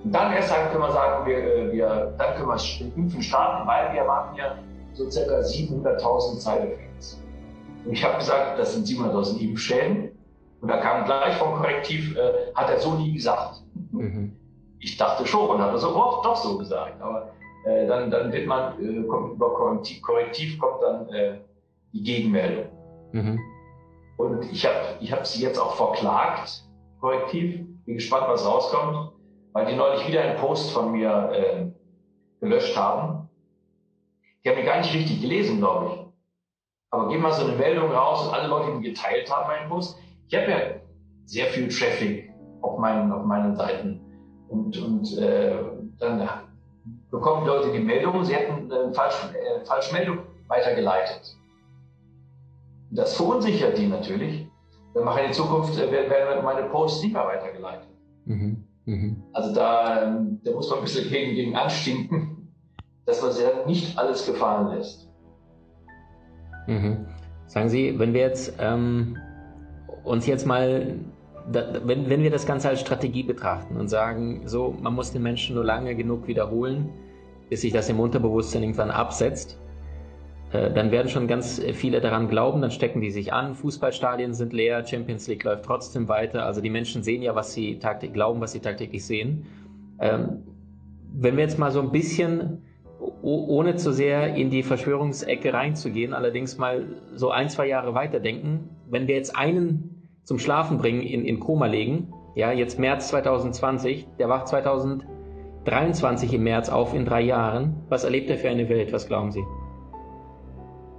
[0.05, 3.67] Und dann erst sagen, können wir sagen, wir, äh, wir, dann können wir Impfen starten,
[3.67, 4.59] weil wir erwarten ja
[4.93, 7.23] so circa 700.000 Side-Effects.
[7.85, 10.11] Und ich habe gesagt, das sind 700.000 Impfschäden.
[10.61, 13.63] Und da kam gleich vom Korrektiv, äh, hat er so nie gesagt.
[13.93, 14.37] Mhm.
[14.79, 17.01] Ich dachte schon, hat er so doch, doch so gesagt.
[17.01, 17.31] Aber
[17.65, 21.39] äh, dann, dann wird man, äh, kommt über Korrektiv, Korrektiv kommt dann äh,
[21.93, 22.67] die Gegenmeldung.
[23.13, 23.41] Mhm.
[24.17, 26.65] Und ich habe ich hab sie jetzt auch verklagt,
[27.01, 27.61] Korrektiv.
[27.85, 29.13] Bin gespannt, was rauskommt,
[29.53, 31.67] weil die neulich wieder einen Post von mir äh,
[32.41, 33.29] gelöscht haben.
[34.43, 36.05] Die haben die gar nicht richtig gelesen, glaube ich.
[36.91, 39.99] Aber gehen mal so eine Meldung raus und alle Leute, die geteilt haben, meinen Post.
[40.29, 40.59] Ich habe ja
[41.27, 44.01] sehr viel Traffic auf meinen, auf meinen Seiten.
[44.49, 45.57] Und, und äh,
[45.99, 46.29] dann
[47.11, 50.19] bekommen die Leute die Meldung, sie hätten eine falsche, äh, falsche Meldung
[50.49, 51.37] weitergeleitet.
[52.91, 54.47] Das verunsichert die natürlich.
[54.95, 57.89] Dann mache ich in Zukunft, äh, werden meine Posts nicht mehr weitergeleitet.
[58.27, 58.65] Mhm.
[58.85, 59.23] Mhm.
[59.33, 62.55] Also da, ähm, da muss man ein bisschen gegen, gegen anstinken,
[63.07, 65.09] dass man sich nicht alles gefallen lässt.
[66.67, 67.07] Mhm.
[67.47, 69.17] Sagen Sie, wenn wir jetzt ähm,
[70.05, 70.99] uns jetzt mal,
[71.47, 75.55] wenn, wenn wir das Ganze als Strategie betrachten und sagen, so, man muss den Menschen
[75.55, 76.89] nur lange genug wiederholen,
[77.51, 79.59] bis sich das im Unterbewusstsein irgendwann absetzt,
[80.53, 84.53] äh, dann werden schon ganz viele daran glauben, dann stecken die sich an, Fußballstadien sind
[84.53, 88.41] leer, Champions League läuft trotzdem weiter, also die Menschen sehen ja, was sie tagtäglich glauben,
[88.41, 89.47] was sie tagtäglich sehen.
[90.01, 90.45] Ähm,
[91.13, 92.63] wenn wir jetzt mal so ein bisschen
[93.23, 99.07] ohne zu sehr in die Verschwörungsecke reinzugehen, allerdings mal so ein, zwei Jahre weiterdenken, wenn
[99.07, 104.29] wir jetzt einen zum Schlafen bringen, in, in Koma legen, ja, jetzt März 2020, der
[104.29, 109.07] wacht 2023 im März auf in drei Jahren, was erlebt er für eine Welt, was
[109.07, 109.45] glauben Sie?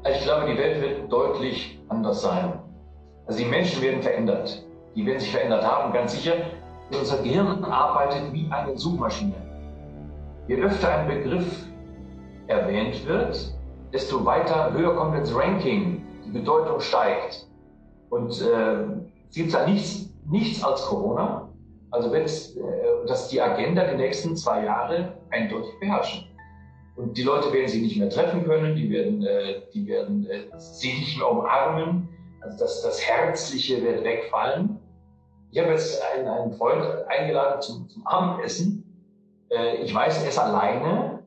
[0.10, 2.54] Ich glaube, die Welt wird deutlich anders sein.
[3.26, 4.64] Also die Menschen werden verändert.
[4.96, 6.34] Die werden sich verändert haben, ganz sicher.
[6.98, 9.34] Unser Gehirn arbeitet wie eine Suchmaschine.
[10.48, 11.66] Je öfter ein Begriff
[12.48, 13.56] erwähnt wird,
[13.92, 17.48] desto weiter höher kommt ins Ranking, die Bedeutung steigt.
[18.10, 19.05] Und äh,
[19.36, 21.50] es gibt da nichts, nichts als Corona.
[21.92, 26.24] Also wird äh, das die Agenda die nächsten zwei Jahre eindeutig beherrschen.
[26.96, 30.46] Und die Leute werden sie nicht mehr treffen können, die werden, äh, die werden äh,
[30.58, 32.08] sie nicht mehr umarmen.
[32.40, 34.80] Also das, das Herzliche wird wegfallen.
[35.52, 38.84] Ich habe jetzt einen, einen Freund eingeladen zum, zum Abendessen.
[39.84, 41.24] Ich weiß, er ist alleine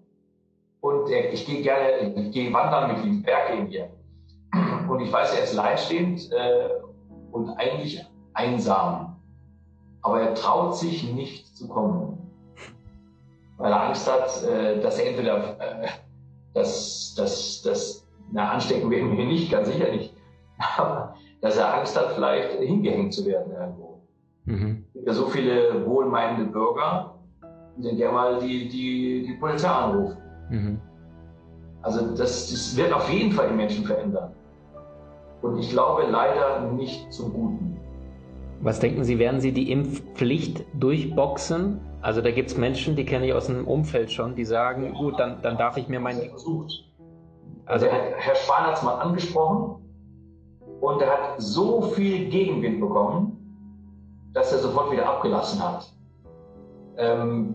[0.80, 3.90] und ich gehe gerne, ich gehe wandern mit ihm, Berge in hier.
[4.88, 6.68] Und ich weiß, er ist leidstehend äh,
[7.32, 9.16] und eigentlich einsam.
[10.02, 12.18] Aber er traut sich nicht zu kommen,
[13.56, 15.88] weil er Angst hat, äh, dass er entweder äh,
[16.54, 20.14] das, das, das, na, anstecken werden wir nicht, ganz sicher nicht,
[20.76, 24.00] aber dass er Angst hat, vielleicht hingehängt zu werden irgendwo.
[24.44, 24.84] Mhm.
[24.88, 27.14] Es gibt ja so viele wohlmeinende Bürger,
[27.76, 30.16] die gerne mal die, die, die Polizei anrufen.
[30.50, 30.80] Mhm.
[31.82, 34.32] Also das, das wird auf jeden Fall die Menschen verändern.
[35.42, 37.76] Und ich glaube leider nicht zum Guten.
[38.60, 41.80] Was denken Sie, werden Sie die Impfpflicht durchboxen?
[42.00, 45.18] Also da gibt es Menschen, die kenne ich aus dem Umfeld schon, die sagen, gut,
[45.18, 46.30] dann, dann darf ich mir mein...
[47.66, 49.82] Also Herr Spahn hat es mal angesprochen
[50.80, 53.36] und er hat so viel Gegenwind bekommen,
[54.32, 55.92] dass er sofort wieder abgelassen hat.
[56.96, 57.54] Ähm,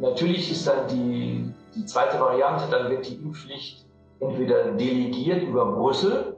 [0.00, 3.84] natürlich ist dann die, die zweite Variante, dann wird die Impfpflicht
[4.20, 6.37] entweder delegiert über Brüssel,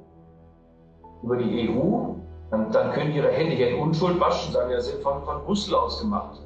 [1.22, 2.14] über die EU,
[2.50, 5.74] dann, dann können ihre Hände hier in Unschuld waschen, sagen, ja, sind von, von Brüssel
[5.74, 6.40] aus gemacht.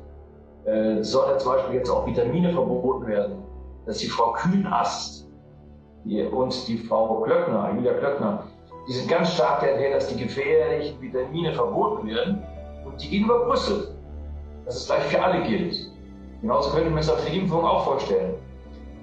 [0.65, 3.43] Äh, soll ja zum Beispiel jetzt auch Vitamine verboten werden,
[3.87, 5.29] dass die Frau Kühnast
[6.05, 8.45] die, und die Frau Klöckner, Julia Klöckner,
[8.89, 12.43] die sind ganz stark daher, dass die gefährlichen Vitamine verboten werden
[12.85, 13.95] und die gehen über Brüssel.
[14.65, 15.91] dass es gleich für alle gilt.
[16.41, 18.35] Genauso könnte man es auf die Impfung auch vorstellen.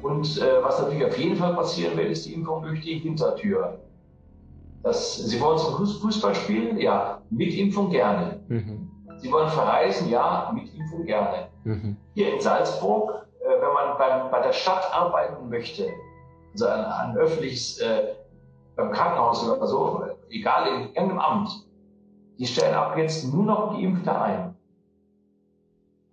[0.01, 3.79] Und äh, was natürlich auf jeden Fall passieren wird, ist die Impfung durch die Hintertür.
[4.83, 6.77] Das, Sie wollen zum Fußball spielen?
[6.79, 8.39] Ja, mit Impfung gerne.
[8.47, 8.89] Mhm.
[9.17, 10.09] Sie wollen verreisen?
[10.09, 11.49] Ja, mit Impfung gerne.
[11.63, 11.97] Mhm.
[12.15, 15.89] Hier in Salzburg, äh, wenn man beim, bei der Stadt arbeiten möchte,
[16.53, 18.15] also ein, ein öffentliches, äh,
[18.75, 21.67] beim Krankenhaus oder so, egal in irgendeinem Amt,
[22.39, 24.55] die stellen ab jetzt nur noch Geimpfte ein.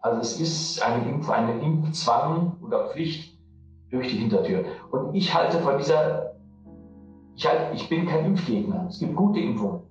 [0.01, 3.39] Also es ist eine, Impf eine Impfzwang oder Pflicht
[3.91, 4.65] durch die Hintertür.
[4.91, 6.28] Und ich halte von dieser,
[7.39, 8.87] ich, halte, ich bin kein Impfgegner.
[8.89, 9.83] Es gibt gute Impfungen.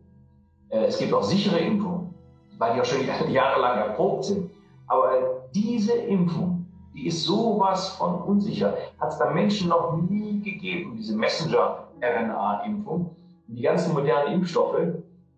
[0.70, 2.14] Äh, es gibt auch sichere Impfungen,
[2.58, 4.52] weil die auch schon jahrelang erprobt sind.
[4.88, 8.74] Aber diese Impfung, die ist sowas von unsicher.
[9.00, 13.16] Hat es bei Menschen noch nie gegeben, diese Messenger-RNA-Impfung.
[13.48, 14.82] Die ganzen modernen Impfstoffe,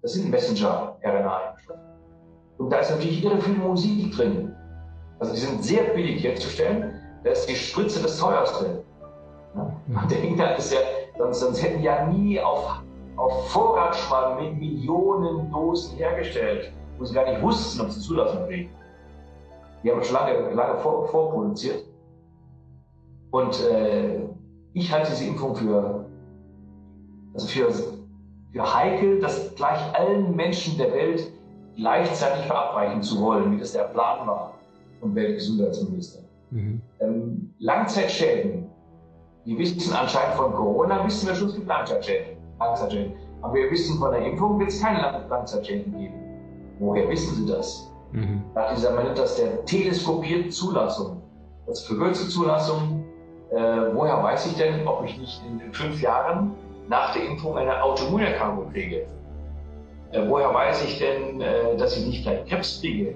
[0.01, 1.77] das sind Messenger-RNA-Impfstoffe.
[2.57, 4.55] Und da ist natürlich irre viel Musik drin.
[5.19, 6.95] Also die sind sehr billig herzustellen.
[7.23, 8.83] Da ist die Spritze das teuerste.
[9.87, 10.79] Man denkt, das ist ja,
[11.19, 12.81] sonst, sonst hätten ja nie auf,
[13.17, 18.47] auf Vorrat schon mit Millionen Dosen hergestellt, wo sie gar nicht wussten, ob sie Zulassung
[18.47, 18.71] kriegen.
[19.83, 21.83] Die haben schon lange, lange vor, vorproduziert.
[23.31, 24.21] Und äh,
[24.73, 26.05] ich halte diese Impfung für,
[27.33, 27.69] also für,
[28.51, 31.31] für heikel, das gleich allen Menschen der Welt
[31.75, 34.53] gleichzeitig verabreichen zu wollen, wie das der Plan war
[34.99, 36.23] vom Weltgesundheitsminister.
[36.51, 36.81] Mhm.
[36.99, 38.69] Ähm, Langzeitschäden,
[39.45, 42.37] die wissen anscheinend von Corona, wissen wir schon, es gibt Langzeitschäden.
[42.59, 43.13] Langzeitschäden.
[43.41, 46.13] Aber wir wissen, von der Impfung wird es keine Langzeitschäden geben.
[46.79, 47.89] Woher wissen Sie das?
[48.11, 48.41] Mhm.
[48.55, 51.21] Nach dieser, man nennt das der teleskopierten Zulassung.
[51.67, 53.05] Das verkürzte Zulassung.
[53.51, 53.55] Äh,
[53.93, 56.51] woher weiß ich denn, ob ich nicht in fünf Jahren
[56.87, 59.05] nach der Impfung eine Autoimmunerkrankung kriege?
[60.11, 63.15] Äh, woher weiß ich denn, äh, dass ich nicht gleich Krebs kriege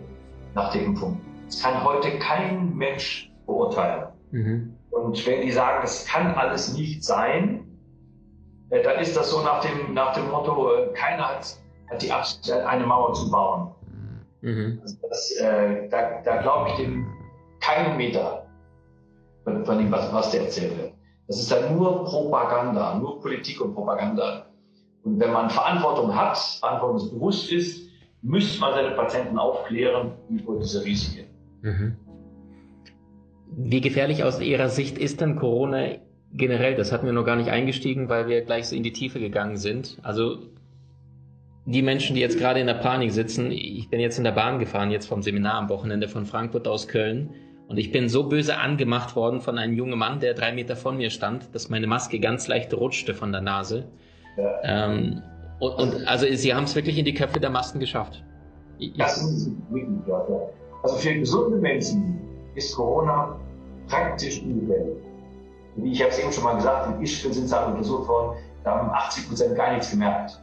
[0.56, 1.20] nach der Impfung?
[1.46, 4.08] Das kann heute kein Mensch beurteilen.
[4.32, 4.74] Mhm.
[4.94, 7.66] Und wenn die sagen, es kann alles nicht sein,
[8.70, 11.58] äh, dann ist das so nach dem, nach dem Motto, äh, keiner hat,
[11.90, 13.72] hat die Absicht, eine Mauer zu bauen.
[14.42, 14.80] Mhm.
[14.82, 17.08] Also das, äh, da da glaube ich dem
[17.60, 18.46] keinen Meter
[19.44, 20.94] von, von dem, was, was der erzählt.
[21.28, 24.46] Das ist dann nur Propaganda, nur Politik und Propaganda.
[25.04, 27.90] Und wenn man Verantwortung hat, verantwortungsbewusst ist,
[28.22, 31.28] müsste man seine Patienten aufklären über diese Risiken.
[31.62, 31.98] Mhm.
[33.56, 35.96] Wie gefährlich aus Ihrer Sicht ist denn Corona
[36.32, 36.76] generell?
[36.76, 39.58] Das hatten wir noch gar nicht eingestiegen, weil wir gleich so in die Tiefe gegangen
[39.58, 39.98] sind.
[40.02, 40.38] Also
[41.66, 44.60] die Menschen, die jetzt gerade in der Panik sitzen, ich bin jetzt in der Bahn
[44.60, 47.30] gefahren, jetzt vom Seminar am Wochenende von Frankfurt aus Köln.
[47.68, 50.98] Und ich bin so böse angemacht worden von einem jungen Mann, der drei Meter von
[50.98, 53.86] mir stand, dass meine Maske ganz leicht rutschte von der Nase.
[54.38, 54.88] Ja.
[54.90, 55.22] Ähm,
[55.60, 58.24] und, und, also Sie haben es wirklich in die Köpfe der Massen geschafft.
[58.80, 60.26] Ich, das ist wirklich ja.
[60.84, 62.20] Also für gesunde Menschen
[62.56, 63.40] ist Corona
[63.88, 64.98] praktisch ungefährlich.
[65.84, 68.90] Ich habe es eben schon mal gesagt, in Ischgl sind Sachen untersucht worden, da haben
[68.92, 70.40] 80 Prozent gar nichts gemerkt.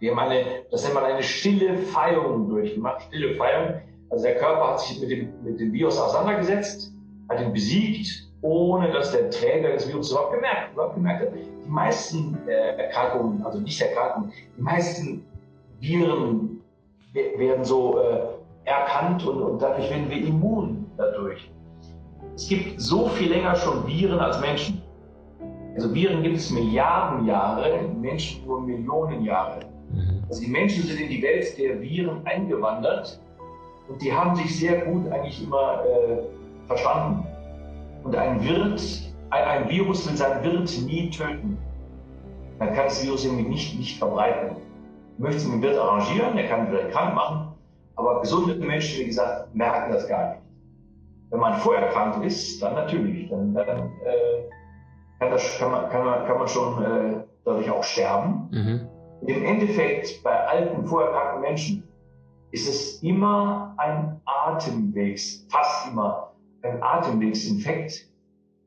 [0.00, 3.02] Wir haben eine, das nennt man eine stille Feierung durchgemacht.
[3.02, 3.80] Stille Feierung.
[4.08, 6.92] Also der Körper hat sich mit dem, mit dem Virus auseinandergesetzt,
[7.28, 11.34] hat ihn besiegt, ohne dass der Träger des Virus überhaupt gemerkt, überhaupt gemerkt hat.
[11.34, 15.24] Die meisten äh, Erkrankungen, also nicht Erkrankungen, die meisten
[15.80, 16.60] Viren
[17.12, 18.20] werden so äh,
[18.64, 21.50] erkannt und, und dadurch werden wir immun dadurch.
[22.40, 24.80] Es gibt so viel länger schon Viren als Menschen.
[25.74, 29.60] Also Viren gibt es Milliarden Jahre, Menschen nur Millionen Jahre.
[29.92, 30.24] Mhm.
[30.26, 33.20] Also die Menschen sind in die Welt der Viren eingewandert
[33.90, 36.16] und die haben sich sehr gut eigentlich immer äh,
[36.66, 37.26] verstanden.
[38.04, 38.80] Und ein Wirt,
[39.28, 41.58] ein, ein, Virus will sein Wirt nie töten.
[42.58, 44.56] Man kann das Virus irgendwie nicht, nicht verbreiten.
[45.18, 47.48] Möchte es mit dem Wirt arrangieren, er kann ihn vielleicht krank machen,
[47.96, 50.39] aber gesunde Menschen, wie gesagt, merken das gar nicht.
[51.30, 53.28] Wenn man vorher krank ist, dann natürlich.
[53.30, 53.68] Dann, dann
[54.04, 54.48] äh,
[55.18, 58.48] kann, das, kann, man, kann, man, kann man schon äh, dadurch auch sterben.
[58.50, 58.88] Mhm.
[59.26, 61.84] Im Endeffekt, bei alten, vorher kranken Menschen,
[62.52, 68.10] ist es immer ein Atemwegs, fast immer ein Atemwegsinfekt,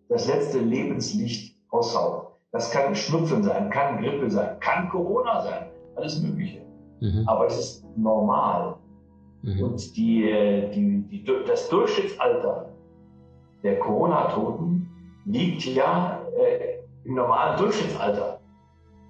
[0.10, 2.28] das letzte Lebenslicht aushaut.
[2.52, 6.62] Das kann Schnupfen sein, kann Grippe sein, kann Corona sein, alles Mögliche.
[7.02, 7.24] Mhm.
[7.28, 8.76] Aber es ist normal.
[9.44, 9.64] Mhm.
[9.64, 10.24] Und die,
[10.74, 12.70] die, die, das Durchschnittsalter
[13.62, 14.90] der Corona-Toten
[15.26, 18.40] liegt ja äh, im normalen Durchschnittsalter.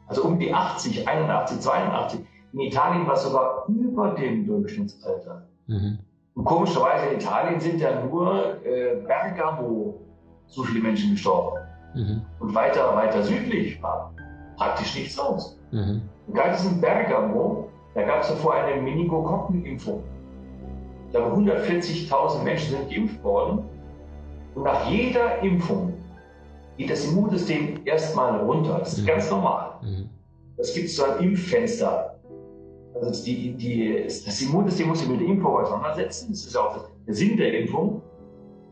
[0.08, 2.20] Also um die 80, 81, 82.
[2.54, 5.48] In Italien war es sogar über dem Durchschnittsalter.
[5.68, 6.00] Mhm.
[6.36, 10.00] Und komischerweise in Italien sind ja nur äh, Bergamo
[10.48, 11.60] so viele Menschen gestorben.
[11.96, 12.22] Mhm.
[12.40, 14.14] Und weiter, weiter südlich war
[14.58, 15.60] praktisch nichts los.
[15.72, 16.02] Mhm.
[16.28, 20.04] Und gerade in Bergamo, da gab es davor eine Meningokokkeninfektion.
[21.14, 23.64] Ich glaube, 140.000 Menschen sind geimpft worden.
[24.56, 25.94] Und nach jeder Impfung
[26.76, 28.80] geht das Immunsystem erstmal runter.
[28.80, 29.08] Das ist mhm.
[29.08, 29.76] ganz normal.
[29.84, 30.10] Mhm.
[30.58, 32.16] Es gibt so ein Impffenster.
[32.96, 36.32] Also die, die, das Immunsystem muss sich mit der Impfung auseinandersetzen.
[36.32, 38.02] Das ist auch der Sinn der Impfung.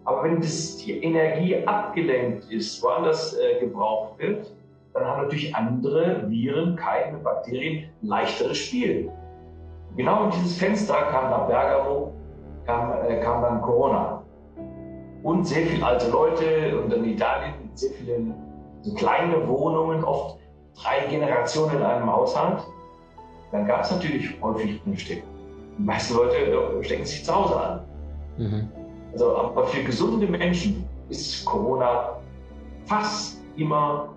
[0.06, 4.52] Aber wenn das, die Energie abgelenkt ist, woanders äh, gebraucht wird,
[4.96, 9.12] dann haben natürlich andere Viren, Keime, Bakterien leichteres Spiel.
[9.96, 12.14] Genau in dieses Fenster kam nach Bergamo,
[12.72, 14.24] kam, äh, kam dann Corona.
[15.24, 18.34] Und sehr viele alte Leute und in Italien sehr viele
[18.82, 20.40] so kleine Wohnungen, oft
[20.76, 22.64] drei Generationen in einem Haushalt.
[23.52, 25.30] Dann gab es natürlich häufig Ansteckung.
[25.78, 27.82] Die meisten Leute äh, stecken sich zu Hause an.
[28.38, 28.70] Mhm.
[29.14, 32.18] Also, aber für gesunde Menschen ist Corona
[32.86, 34.10] fast immer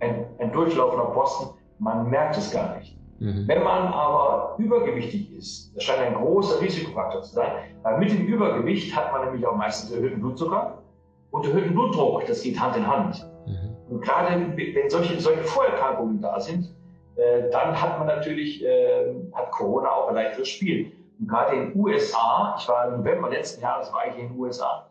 [0.00, 1.54] ein, ein durchlaufender Posten.
[1.78, 2.99] Man merkt es gar nicht.
[3.20, 3.46] Mhm.
[3.46, 7.52] Wenn man aber übergewichtig ist, das scheint ein großer Risikofaktor zu sein,
[7.82, 10.82] weil mit dem Übergewicht hat man nämlich auch meistens erhöhten Blutzucker
[11.30, 12.26] und erhöhten Blutdruck.
[12.26, 13.30] Das geht Hand in Hand.
[13.46, 13.76] Mhm.
[13.90, 16.74] Und gerade wenn solche, solche Vorerkrankungen da sind,
[17.16, 20.90] äh, dann hat man natürlich, äh, hat Corona auch ein leichteres Spiel.
[21.18, 24.38] Und gerade in den USA, ich war im November letzten Jahres, war ich in den
[24.38, 24.90] USA,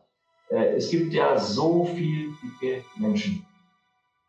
[0.52, 3.44] äh, es gibt ja so viele dicke Menschen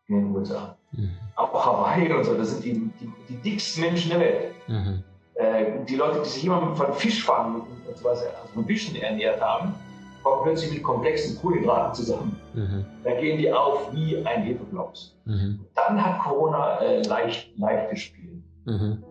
[0.09, 0.79] in den USA.
[0.93, 1.11] Mhm.
[1.37, 4.55] Auch Hawaii und so, das sind die, die, die dicksten Menschen der Welt.
[4.69, 5.03] Mhm.
[5.35, 9.41] Äh, die Leute, die sich immer von Fischfangen und so was, also von Fischen ernährt
[9.41, 9.75] haben,
[10.23, 12.37] kommen plötzlich mit komplexen Kohlenhydraten zusammen.
[12.55, 12.85] Mhm.
[13.05, 15.15] Dann gehen die auf wie ein Hefeklotz.
[15.25, 15.61] Mhm.
[15.75, 18.43] Dann hat Corona äh, leicht, leicht gespielt.
[18.67, 19.03] Mhm.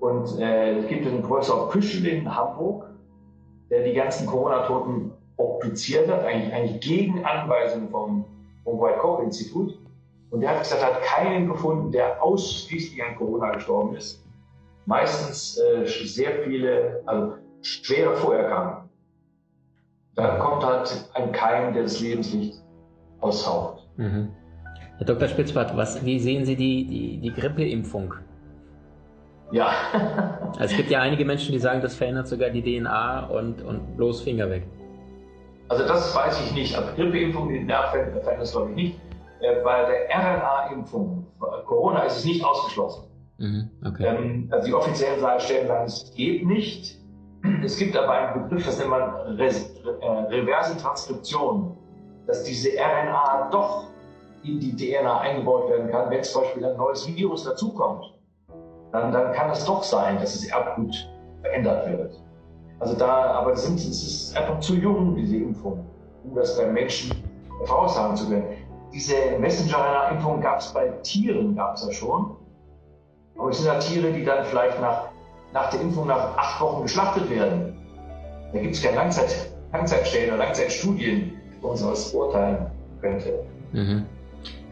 [0.00, 2.86] Und äh, es gibt einen Professor Püschel in Hamburg,
[3.70, 8.24] der die ganzen Corona-Toten obduziert hat, eigentlich, eigentlich gegen Anweisungen vom,
[8.64, 9.78] vom White Coat Institut.
[10.30, 14.24] Und der hat gesagt, er hat keinen gefunden, der ausschließlich an Corona gestorben ist.
[14.86, 18.88] Meistens äh, sehr viele, also schwere Vorerkrankungen.
[20.14, 22.60] Da kommt halt ein Keim, der das Lebenslicht
[23.20, 23.86] aushaucht.
[23.96, 24.30] Mhm.
[24.98, 25.28] Herr Dr.
[25.28, 28.14] Spitzbart, was, wie sehen Sie die, die, die Grippeimpfung?
[29.52, 29.70] Ja.
[30.58, 33.96] also es gibt ja einige Menschen, die sagen, das verändert sogar die DNA und, und
[33.96, 34.64] bloß Finger weg.
[35.68, 36.76] Also das weiß ich nicht.
[36.76, 39.00] Also Grippeimpfung, die Nerv verändert das glaube ich nicht.
[39.40, 41.26] Äh, bei der RNA-Impfung,
[41.66, 43.04] Corona ist es nicht ausgeschlossen.
[43.38, 44.04] Mhm, okay.
[44.04, 46.98] ähm, also die offiziellen Stellen sagen, es geht nicht.
[47.64, 49.50] Es gibt aber einen Begriff, das nennt man äh,
[50.28, 51.76] reverse Transkription,
[52.26, 53.84] dass diese RNA doch
[54.42, 58.12] in die DNA eingebaut werden kann, wenn zum Beispiel ein neues Virus dazukommt.
[58.92, 61.08] Dann, dann kann es doch sein, dass das Erbgut
[61.42, 62.20] verändert wird.
[62.80, 65.84] Also da, aber sind, es ist einfach zu jung, diese Impfung,
[66.24, 67.12] um das bei Menschen
[67.64, 68.44] voraussagen zu können.
[68.92, 72.36] Diese Messenger-RNA-Impfung gab es bei Tieren, gab es ja schon.
[73.36, 75.08] Aber es sind ja Tiere, die dann vielleicht nach,
[75.52, 77.76] nach der Impfung nach acht Wochen geschlachtet werden.
[78.52, 82.70] Da gibt es keine Langzeit, Langzeitstellen oder Langzeitstudien, wo uns das beurteilen
[83.00, 83.44] könnte.
[83.72, 84.06] Mhm.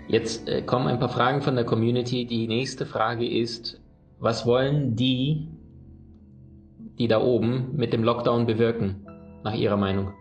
[0.09, 2.27] Jetzt äh, kommen ein paar Fragen von der Community.
[2.27, 3.81] Die nächste Frage ist,
[4.19, 5.49] was wollen die,
[6.99, 9.07] die da oben mit dem Lockdown bewirken,
[9.45, 10.13] nach Ihrer Meinung?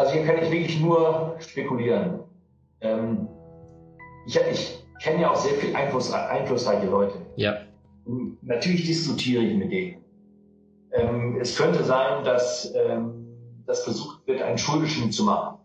[0.00, 2.20] Also hier kann ich wirklich nur spekulieren.
[2.80, 3.28] Ähm,
[4.26, 7.16] ich, ich kenne ja auch sehr viel Einfluss, einflussreiche Leute.
[7.36, 7.58] Ja.
[8.06, 9.96] Und natürlich diskutiere ich mit denen.
[10.92, 13.26] Ähm, es könnte sein, dass, ähm,
[13.66, 15.58] dass versucht wird, einen Schuldeschnitt zu machen.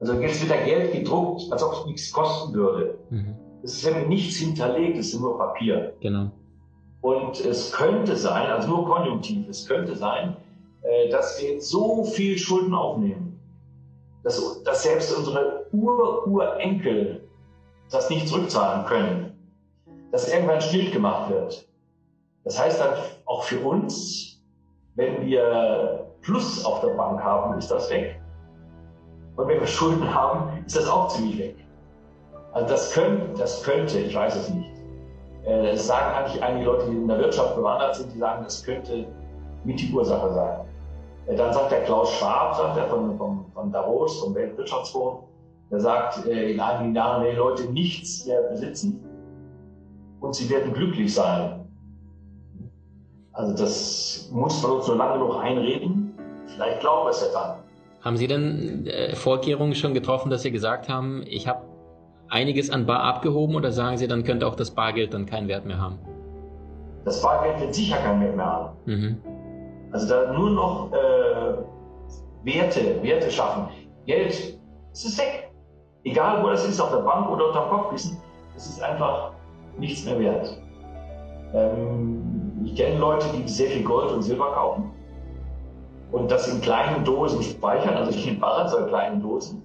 [0.00, 2.98] Also jetzt wird da Geld gedruckt, als ob es nichts kosten würde.
[3.10, 3.36] Mhm.
[3.62, 5.94] Es ist ja nichts hinterlegt, es ist nur Papier.
[6.00, 6.32] Genau.
[7.00, 10.36] Und es könnte sein, also nur konjunktiv, es könnte sein,
[10.82, 13.27] äh, dass wir jetzt so viel Schulden aufnehmen,
[14.28, 17.26] dass, dass selbst unsere Ur-Urenkel
[17.90, 19.32] das nicht zurückzahlen können,
[20.12, 21.66] dass irgendwann still gemacht wird.
[22.44, 22.92] Das heißt dann
[23.24, 24.42] auch für uns,
[24.96, 28.20] wenn wir Plus auf der Bank haben, ist das weg.
[29.36, 31.56] Und wenn wir Schulden haben, ist das auch ziemlich weg.
[32.52, 34.70] Also das, könnt, das könnte, ich weiß es nicht.
[35.46, 38.62] Äh, es sagen eigentlich einige Leute, die in der Wirtschaft bewandert sind, die sagen, das
[38.62, 39.06] könnte
[39.64, 40.67] mit die Ursache sein.
[41.36, 45.24] Dann sagt der Klaus Schwab, sagt er von, von, von Davos, vom Weltwirtschaftsforum,
[45.70, 49.04] der sagt äh, in einigen Jahren werden Leute nichts mehr besitzen
[50.20, 51.66] und sie werden glücklich sein.
[53.32, 56.14] Also das muss man uns nur lange noch einreden.
[56.46, 57.58] Vielleicht glauben wir es ja dann.
[58.02, 61.62] Haben Sie denn äh, Vorkehrungen schon getroffen, dass Sie gesagt haben, ich habe
[62.28, 65.66] einiges an Bar abgehoben oder sagen Sie, dann könnte auch das Bargeld dann keinen Wert
[65.66, 65.98] mehr haben?
[67.04, 68.76] Das Bargeld wird sicher keinen Wert mehr haben.
[68.86, 69.16] Mhm.
[69.92, 71.56] Also da nur noch äh,
[72.44, 73.68] Werte, Werte schaffen.
[74.06, 74.58] Geld,
[74.92, 75.50] es ist weg.
[76.04, 78.16] Egal wo das ist, auf der Bank oder unter dem Kopfkissen,
[78.56, 79.32] es ist einfach
[79.78, 80.60] nichts mehr wert.
[81.54, 84.92] Ähm, ich kenne Leute, die sehr viel Gold und Silber kaufen.
[86.12, 89.62] und das in kleinen Dosen speichern, also nicht in Barren, sondern in kleinen Dosen,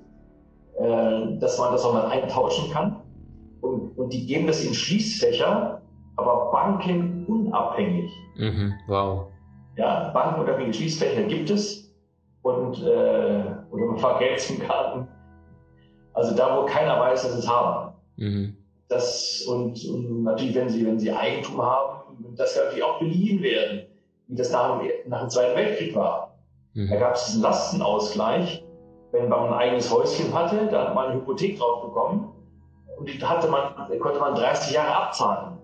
[0.78, 2.98] äh, dass man das auch mal eintauschen kann.
[3.62, 5.82] Und, und die geben das in Schließfächer,
[6.18, 8.12] aber bankenunabhängig.
[8.38, 9.28] Mhm, wow.
[9.76, 11.92] Ja, bankenunabhängige Schließfächer gibt es
[12.44, 15.08] und äh, oder ein paar Geldkarten.
[16.14, 17.94] Also da, wo keiner weiß, dass es haben.
[18.18, 18.58] Mhm.
[18.88, 23.42] Das, und, und, natürlich, wenn sie, wenn sie Eigentum haben, das kann natürlich auch beliehen
[23.42, 23.88] werden,
[24.28, 26.38] wie das nach dem, nach dem Zweiten Weltkrieg war.
[26.74, 26.90] Mhm.
[26.90, 28.64] Da gab es diesen Lastenausgleich.
[29.12, 32.32] Wenn man ein eigenes Häuschen hatte, da hat man eine Hypothek drauf bekommen
[32.98, 35.58] und die hatte man, konnte man 30 Jahre abzahlen.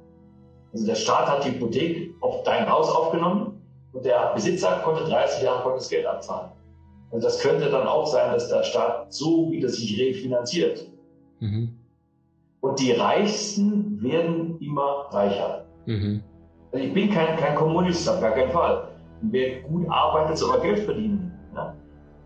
[0.72, 3.49] Also der Staat hat die Hypothek auf dein Haus aufgenommen
[3.94, 6.52] und der Besitzer konnte 30 Jahre das Geld abzahlen.
[7.12, 10.86] Also das könnte dann auch sein, dass der Staat so wieder sich refinanziert.
[11.40, 11.76] Mhm.
[12.62, 15.66] Und die Reichsten werden immer reicher.
[15.86, 16.22] Mhm.
[16.72, 18.90] Also ich bin kein, kein Kommunist, auf gar keinen Fall.
[19.22, 21.34] Wer gut arbeitet, soll auch Geld verdienen.
[21.56, 21.74] Ja?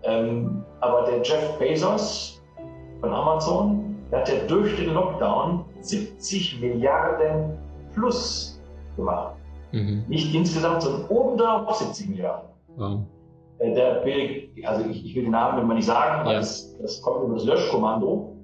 [0.04, 2.42] Ähm, aber der Jeff Bezos
[3.00, 7.58] von Amazon, der hat ja durch den Lockdown 70 Milliarden
[7.94, 8.62] plus
[8.98, 9.36] gemacht.
[9.74, 10.04] Mhm.
[10.08, 12.50] Nicht insgesamt, sondern obendrauf 70 Milliarden.
[12.78, 13.00] Wow.
[13.58, 14.04] Äh, der
[14.70, 16.40] also ich, ich, will den Namen man nicht sagen, weil ja.
[16.40, 18.38] das, das kommt über das Löschkommando.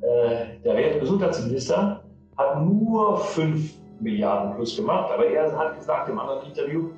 [0.00, 2.02] Äh, der Weltgesundheitsminister
[2.36, 6.90] hat nur 5 Milliarden plus gemacht, aber er hat gesagt im anderen Interview,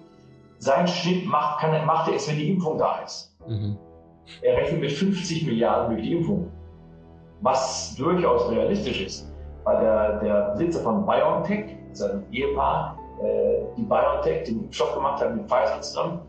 [0.59, 3.37] sein Schnitt macht, kann, macht er erst, wenn die Impfung da ist.
[3.47, 3.77] Mhm.
[4.43, 6.51] Er rechnet mit 50 Milliarden durch die Impfung,
[7.43, 9.33] was durchaus realistisch ist,
[9.65, 12.98] weil der, der Besitzer von BioNTech, sein Ehepaar,
[13.77, 16.21] die BioNTech, den Impfstoff gemacht hat mit Pfizer zusammen,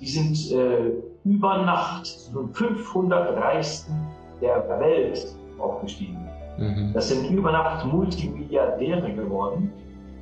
[0.00, 0.92] die sind äh,
[1.24, 3.94] über Nacht zu den 500 reichsten
[4.40, 6.28] der Welt aufgestiegen.
[6.58, 6.92] Mhm.
[6.92, 9.72] Das sind über Nacht Multimilliardäre geworden,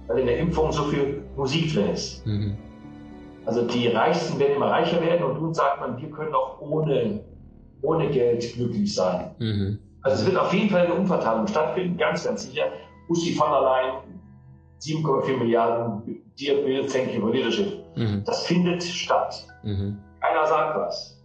[0.07, 2.25] weil in der Impfung so viel Musik drin ist.
[2.27, 2.57] Mhm.
[3.45, 7.21] Also die Reichsten werden immer reicher werden und nun sagt man, wir können auch ohne,
[7.83, 9.31] ohne Geld glücklich sein.
[9.39, 9.79] Mhm.
[10.03, 12.65] Also es wird auf jeden Fall eine Umverteilung stattfinden, ganz, ganz sicher.
[13.09, 14.22] Ursula von der Leyen,
[14.83, 17.85] 7,4 Milliarden, Dear Bill, thank you for leadership.
[17.95, 18.25] Mhm.
[18.25, 19.47] Das findet statt.
[19.63, 19.99] Mhm.
[20.21, 21.23] Keiner sagt was.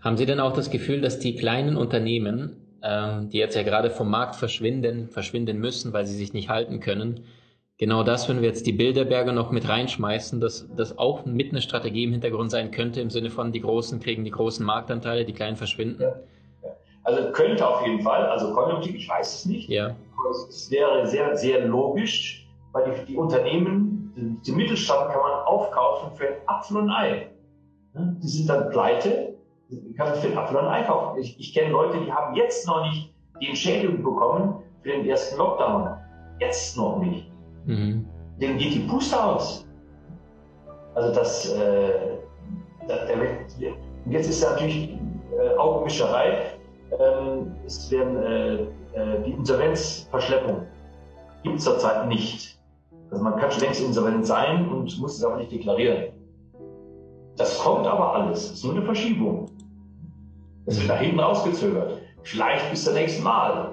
[0.00, 3.90] Haben Sie denn auch das Gefühl, dass die kleinen Unternehmen, ähm, die jetzt ja gerade
[3.90, 7.24] vom Markt verschwinden, verschwinden müssen, weil sie sich nicht halten können,
[7.78, 11.60] genau das, wenn wir jetzt die Bilderberge noch mit reinschmeißen, dass das auch mit einer
[11.60, 15.32] Strategie im Hintergrund sein könnte, im Sinne von die Großen kriegen die großen Marktanteile, die
[15.32, 16.02] Kleinen verschwinden?
[16.02, 16.14] Ja.
[17.02, 19.68] Also könnte auf jeden Fall, also konjunktiv, ich weiß es nicht.
[19.68, 19.96] Ja.
[20.48, 22.47] Es wäre sehr, sehr logisch,
[22.78, 26.96] weil die, die Unternehmen, den, den Mittelstand kann man aufkaufen für ein Apfel und ein
[26.96, 27.30] Ei.
[27.94, 29.34] Die sind dann pleite,
[29.96, 31.18] kann man für ein Apfel und ein Ei kaufen.
[31.18, 35.38] Ich, ich kenne Leute, die haben jetzt noch nicht die Entschädigung bekommen für den ersten
[35.38, 35.96] Lockdown.
[36.40, 37.30] Jetzt noch nicht.
[37.64, 38.06] Mhm.
[38.40, 39.66] Denen geht die Puste aus.
[40.94, 42.18] Also das, äh,
[42.88, 43.16] der, der,
[44.06, 44.96] jetzt ist natürlich
[45.38, 46.58] äh, Augenwischerei.
[46.98, 48.54] Ähm, es werden äh,
[48.94, 50.66] äh, die Insolvenzverschleppung
[51.42, 52.57] gibt es zurzeit nicht.
[53.10, 56.12] Also man kann schon längst insolvent sein und muss es aber nicht deklarieren.
[57.36, 58.44] Das kommt aber alles.
[58.44, 59.46] Es ist nur eine Verschiebung.
[60.66, 62.02] Es wird nach hinten rausgezögert.
[62.24, 63.72] Vielleicht bis zum nächsten Mal.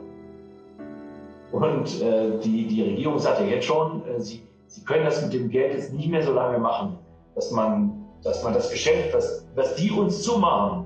[1.52, 5.34] Und äh, die, die Regierung sagt ja jetzt schon, äh, sie, sie können das mit
[5.34, 6.98] dem Geld jetzt nicht mehr so lange machen,
[7.34, 7.92] dass man,
[8.24, 10.86] dass man das Geschäft, was, was die uns zumachen,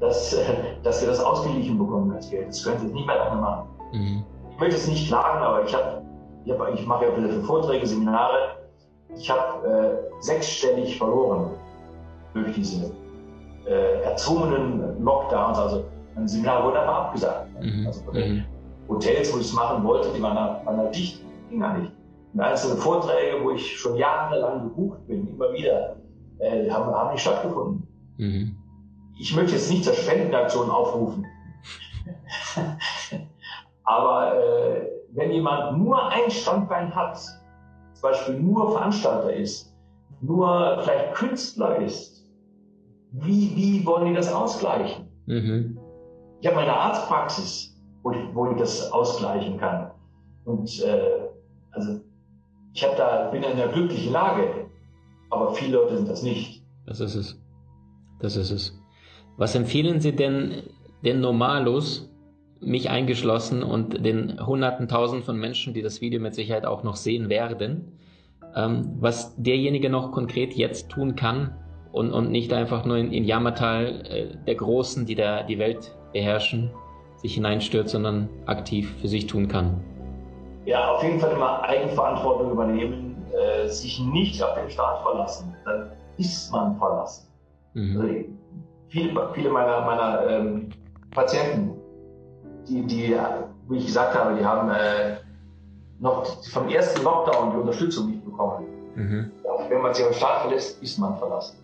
[0.00, 0.44] dass, äh,
[0.82, 2.48] dass wir das ausgeglichen bekommen, das Geld.
[2.48, 3.68] Das können sie nicht mehr lange machen.
[3.92, 4.24] Mhm.
[4.50, 6.01] Ich möchte es nicht klagen, aber ich, hab,
[6.44, 8.56] ich, mache ja viele Vorträge, Seminare.
[9.16, 11.50] Ich habe äh, sechsstellig verloren
[12.34, 12.90] durch diese
[13.66, 15.58] äh, erzwungenen Lockdowns.
[15.58, 15.84] Also
[16.16, 17.48] ein Seminar wurde einfach abgesagt.
[17.60, 17.86] Mhm.
[17.86, 18.44] Also mhm.
[18.88, 21.92] Hotels, wo ich es machen wollte, die waren da, waren da dicht, ging gar nicht.
[22.34, 25.96] Und einzelne Vorträge, wo ich schon jahrelang gebucht bin, immer wieder,
[26.38, 27.86] äh, haben, haben nicht stattgefunden.
[28.16, 28.56] Mhm.
[29.20, 31.26] Ich möchte jetzt nicht zur Spendenaktion aufrufen.
[33.84, 39.74] Aber äh, wenn jemand nur ein Standbein hat, zum Beispiel nur Veranstalter ist,
[40.20, 42.26] nur vielleicht Künstler ist,
[43.12, 45.06] wie, wie wollen die das ausgleichen?
[45.26, 45.78] Mhm.
[46.40, 49.90] Ich habe meine Arztpraxis, wo ich, wo ich das ausgleichen kann.
[50.44, 51.28] Und äh,
[51.72, 52.00] also
[52.74, 54.66] ich habe da bin in einer glücklichen Lage,
[55.30, 56.64] aber viele Leute sind das nicht.
[56.86, 57.40] Das ist es.
[58.20, 58.78] Das ist es.
[59.36, 60.62] Was empfehlen Sie denn
[61.04, 62.11] den Normalos,
[62.62, 66.96] mich eingeschlossen und den Hunderten, Tausenden von Menschen, die das Video mit Sicherheit auch noch
[66.96, 67.98] sehen werden,
[68.54, 71.56] ähm, was derjenige noch konkret jetzt tun kann
[71.92, 75.94] und, und nicht einfach nur in, in Jammertal äh, der Großen, die da die Welt
[76.12, 76.70] beherrschen,
[77.16, 79.80] sich hineinstürzt, sondern aktiv für sich tun kann.
[80.64, 85.54] Ja, auf jeden Fall immer Eigenverantwortung übernehmen, äh, sich nicht auf den Staat verlassen.
[85.64, 87.28] Dann ist man verlassen.
[87.74, 88.00] Mhm.
[88.00, 88.14] Also
[88.88, 90.68] viele, viele meiner, meiner ähm,
[91.10, 91.81] Patienten,
[92.68, 93.16] die, die,
[93.68, 95.16] wie ich gesagt habe, die haben äh,
[95.98, 98.66] noch vom ersten Lockdown die Unterstützung nicht bekommen.
[98.94, 99.30] Mhm.
[99.68, 101.58] Wenn man sich am Staat verlässt, ist man verlassen.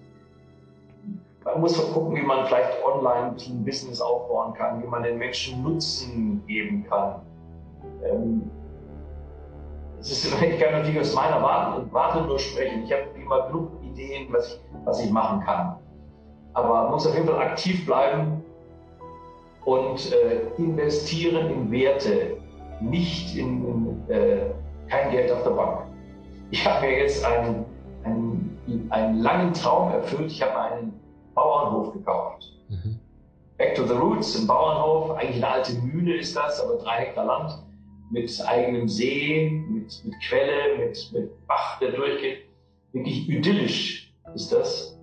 [1.44, 5.18] Man muss gucken, wie man vielleicht online ein bisschen Business aufbauen kann, wie man den
[5.18, 7.22] Menschen Nutzen geben kann.
[8.04, 8.50] Ähm,
[9.98, 12.84] das ist, ich kann natürlich aus meiner Warte, Warte nur sprechen.
[12.84, 15.76] Ich habe immer genug Ideen, was ich, was ich machen kann.
[16.54, 18.44] Aber man muss auf jeden Fall aktiv bleiben
[19.64, 22.36] und äh, investieren in Werte,
[22.80, 24.50] nicht in, in äh,
[24.88, 25.86] kein Geld auf der Bank.
[26.50, 27.64] Ich habe mir jetzt einen,
[28.04, 30.30] einen, einen langen Traum erfüllt.
[30.30, 30.98] Ich habe einen
[31.34, 32.44] Bauernhof gekauft.
[32.68, 32.98] Mhm.
[33.58, 37.24] Back to the Roots, ein Bauernhof, eigentlich eine alte Mühle ist das, aber drei Hektar
[37.24, 37.58] Land
[38.10, 42.48] mit eigenem See, mit, mit Quelle, mit, mit Bach, der durchgeht.
[42.92, 44.98] Wirklich idyllisch ist das.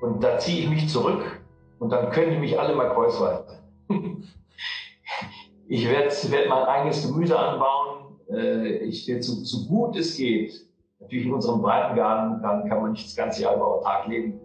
[0.00, 1.40] Und da ziehe ich mich zurück
[1.78, 3.57] und dann können die mich alle mal kreuzweise.
[5.68, 8.16] ich werde werd mein eigenes Gemüse anbauen.
[8.30, 10.66] Äh, ich werde so, so gut es geht.
[11.00, 14.40] Natürlich in unserem Breitengarten kann, kann man nicht das ganze Jahr über Tag leben.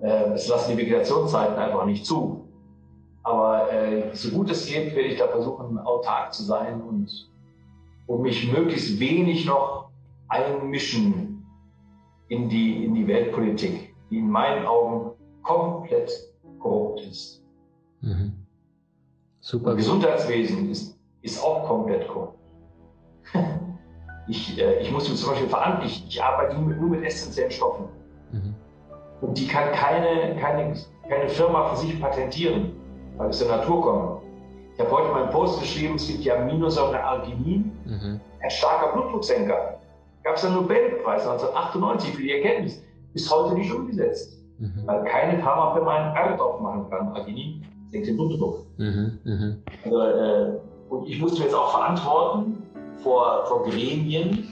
[0.00, 2.48] Äh, das lassen die Vegetationszeiten einfach nicht zu.
[3.24, 7.30] Aber äh, so gut es geht, werde ich da versuchen, autark zu sein und,
[8.06, 9.90] und mich möglichst wenig noch
[10.28, 11.44] einmischen
[12.28, 15.12] in die, in die Weltpolitik, die in meinen Augen
[15.42, 16.10] komplett
[16.58, 17.44] korrupt ist.
[18.00, 18.41] Mhm.
[19.42, 19.72] Super.
[19.72, 22.38] Und Gesundheitswesen ist, ist auch komplett korrupt.
[24.28, 27.50] ich, äh, ich muss mir zum Beispiel verantwortlich, ich, arbeite nur mit, nur mit essentiellen
[27.50, 27.86] Stoffen.
[28.30, 28.54] Mhm.
[29.20, 30.74] Und die kann keine, keine,
[31.08, 32.76] keine Firma für sich patentieren,
[33.16, 34.22] weil es der Natur kommt.
[34.74, 38.20] Ich habe heute mal einen Post geschrieben, es gibt ja Aminosäure Arginin, mhm.
[38.42, 39.80] ein starker Blutdrucksenker.
[40.22, 42.80] Gab es einen Nobelpreis 1998 für die Erkenntnis.
[43.12, 44.40] Bis heute nicht umgesetzt.
[44.58, 44.86] Mhm.
[44.86, 47.08] Weil keine Pharmafirma einen R drauf machen kann.
[47.08, 48.66] Arginin senkt den Blutdruck.
[48.78, 49.18] Mhm.
[49.24, 49.62] mhm.
[49.84, 52.62] Also, äh, und ich musste mir jetzt auch verantworten
[53.02, 54.48] vor, vor Gremien,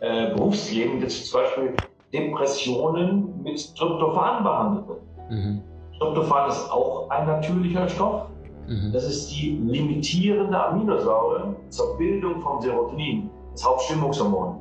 [0.00, 1.74] äh, Berufsgremien, dass zum Beispiel
[2.12, 5.00] Depressionen mit Tryptophan behandelt wird.
[5.30, 5.62] Mhm.
[5.98, 8.28] Tryptophan ist auch ein natürlicher Stoff.
[8.66, 8.92] Mhm.
[8.92, 14.56] Das ist die limitierende Aminosäure zur Bildung von Serotonin, das Hauptstimmungshormon.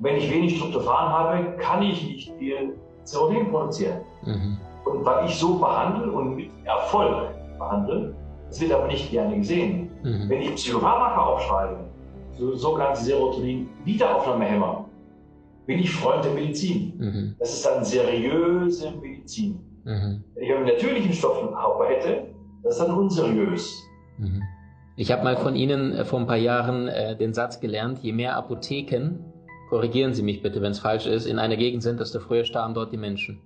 [0.00, 4.00] Wenn ich wenig Tryptophan habe, kann ich nicht viel Serotonin produzieren.
[4.24, 4.58] Mhm.
[4.90, 8.14] Und weil ich so behandle und mit Erfolg behandle,
[8.48, 9.90] das wird aber nicht gerne gesehen.
[10.02, 10.28] Mhm.
[10.28, 11.78] Wenn ich Psychopharmaka aufschreibe,
[12.36, 14.86] so sogenannte Serotonin-Wiederaufnahmehämmer,
[15.66, 16.94] bin ich Freund der Medizin.
[16.98, 17.36] Mhm.
[17.38, 19.60] Das ist dann seriöse Medizin.
[19.84, 20.24] Mhm.
[20.34, 22.26] Wenn ich mit natürlichen Stoffen arbeite,
[22.62, 23.80] das ist dann unseriös.
[24.18, 24.42] Mhm.
[24.96, 28.12] Ich habe mal von Ihnen äh, vor ein paar Jahren äh, den Satz gelernt, je
[28.12, 29.20] mehr Apotheken,
[29.68, 32.74] korrigieren Sie mich bitte, wenn es falsch ist, in einer Gegend sind, desto früher starben
[32.74, 33.40] dort die Menschen.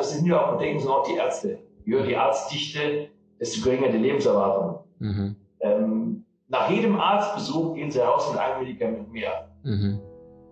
[0.00, 1.58] Das sind nicht nur Apotheken, sondern auch die Ärzte.
[1.84, 4.78] Je höher die Arztdichte, desto geringer die Lebenserwartung.
[4.98, 5.36] Mhm.
[5.60, 9.50] Ähm, nach jedem Arztbesuch gehen Sie raus mit einem Medikament mehr.
[9.62, 10.00] Mhm.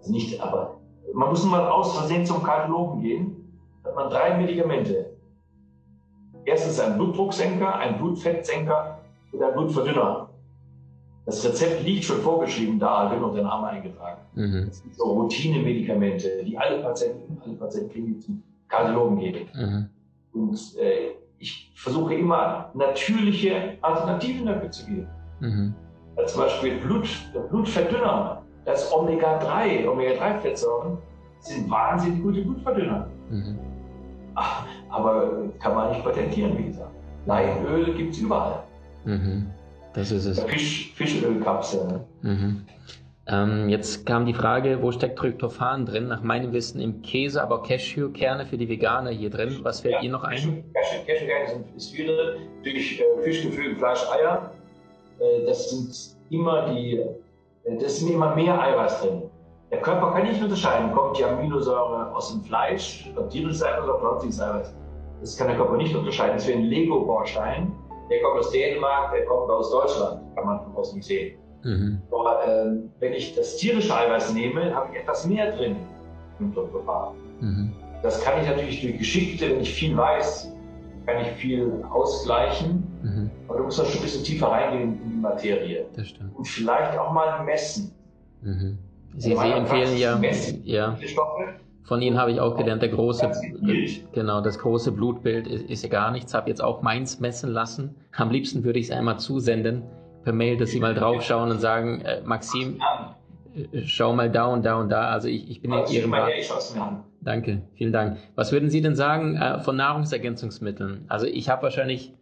[0.01, 0.79] Also nicht, aber
[1.15, 5.17] man muss nur mal aus Versehen zum Kardiologen gehen, hat man drei Medikamente.
[6.45, 8.99] Erstens ein Blutdrucksenker, ein Blutfettsenker
[9.33, 10.29] und ein Blutverdünner.
[11.25, 14.21] Das Rezept liegt schon vorgeschrieben da, wird noch der Name eingetragen.
[14.35, 14.67] Mhm.
[14.67, 19.49] Das sind so Routinemedikamente, die alle Patienten, alle Patienten kriegen, die zum Kardiologen gehen.
[19.55, 19.89] Mhm.
[20.33, 25.09] Und äh, ich versuche immer natürliche Alternativen dafür zu geben.
[25.41, 25.75] Mhm.
[26.17, 27.09] Also zum Beispiel Blut,
[27.51, 30.99] Blutverdünner das Omega-3, Omega-3-Fettsäuren
[31.41, 33.09] sind wahnsinnig gute Blutverdünner.
[33.31, 33.59] Mhm.
[34.35, 36.91] Ach, aber kann man nicht patentieren, wie gesagt.
[37.27, 38.63] Leinöl gibt es überall.
[39.05, 39.47] Mhm.
[39.95, 40.41] Das ist es.
[40.41, 42.01] Fisch, Fischölkapseln.
[42.23, 42.67] Mhm.
[43.31, 46.09] Ähm, jetzt kam die Frage, wo steckt Tryptophan drin?
[46.09, 49.59] Nach meinem Wissen im Käse, aber Cashewkerne für die Veganer hier drin.
[49.63, 50.65] Was fällt ja, Ihnen noch ein?
[50.73, 52.49] Cashew, Cashewkerne sind ist viel drin.
[52.57, 54.51] Natürlich äh, Fischgeflügel, Fleisch, Eier.
[55.21, 57.05] Äh, das sind immer die
[57.77, 59.23] das ist immer mehr Eiweiß drin.
[59.71, 64.41] Der Körper kann nicht unterscheiden, kommt die Aminosäure aus dem Fleisch, tierisches Eiweiß oder pflanzliches
[64.41, 64.75] Eiweiß.
[65.21, 66.37] Das kann der Körper nicht unterscheiden.
[66.37, 67.71] Das wie ein Lego-Baustein.
[68.09, 70.23] Der kommt aus Dänemark, der kommt aus Deutschland.
[70.35, 71.39] Kann man von außen nicht sehen.
[71.69, 72.01] Mhm.
[72.11, 75.77] Aber äh, wenn ich das tierische Eiweiß nehme, habe ich etwas mehr drin
[76.41, 77.15] im Tryptophan.
[77.41, 77.73] Mhm.
[78.03, 80.53] Das kann ich natürlich durch Geschickte, wenn ich viel weiß,
[81.07, 82.85] kann ich viel ausgleichen.
[83.03, 83.31] Mhm.
[83.49, 85.87] Aber du musst da schon ein bisschen tiefer reingehen in die Materie.
[85.95, 86.35] Das stimmt.
[86.37, 87.93] Und vielleicht auch mal messen.
[88.43, 88.79] Mhm.
[89.17, 90.21] Sie, Sie empfehlen ja,
[90.65, 90.97] ja.
[91.85, 93.31] Von Ihnen habe ich auch gelernt, der große,
[94.13, 96.35] genau, das große Blutbild ist, ist ja gar nichts.
[96.35, 97.97] Habe jetzt auch meins messen lassen.
[98.15, 99.83] Am liebsten würde ich es einmal zusenden
[100.29, 102.81] per Mail, dass Sie mal draufschauen und sagen, äh, Maxim,
[103.57, 105.09] äh, schau mal da und da und da.
[105.09, 106.11] Also ich, ich bin in Ihrem.
[106.11, 106.53] Mal her, ich
[107.23, 108.19] Danke, vielen Dank.
[108.35, 111.07] Was würden Sie denn sagen äh, von Nahrungsergänzungsmitteln?
[111.09, 112.13] Also ich habe wahrscheinlich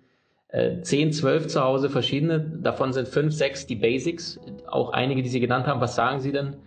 [0.49, 2.39] äh, 10, 12 zu Hause verschiedene.
[2.39, 4.39] Davon sind 5, 6 die Basics.
[4.69, 5.81] Auch einige, die Sie genannt haben.
[5.81, 6.59] Was sagen Sie denn?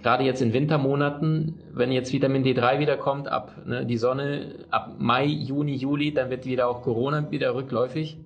[0.00, 5.24] Gerade jetzt in Wintermonaten, wenn jetzt Vitamin D3 wiederkommt, ab ne, die Sonne, ab Mai,
[5.24, 8.18] Juni, Juli, dann wird wieder auch Corona wieder rückläufig.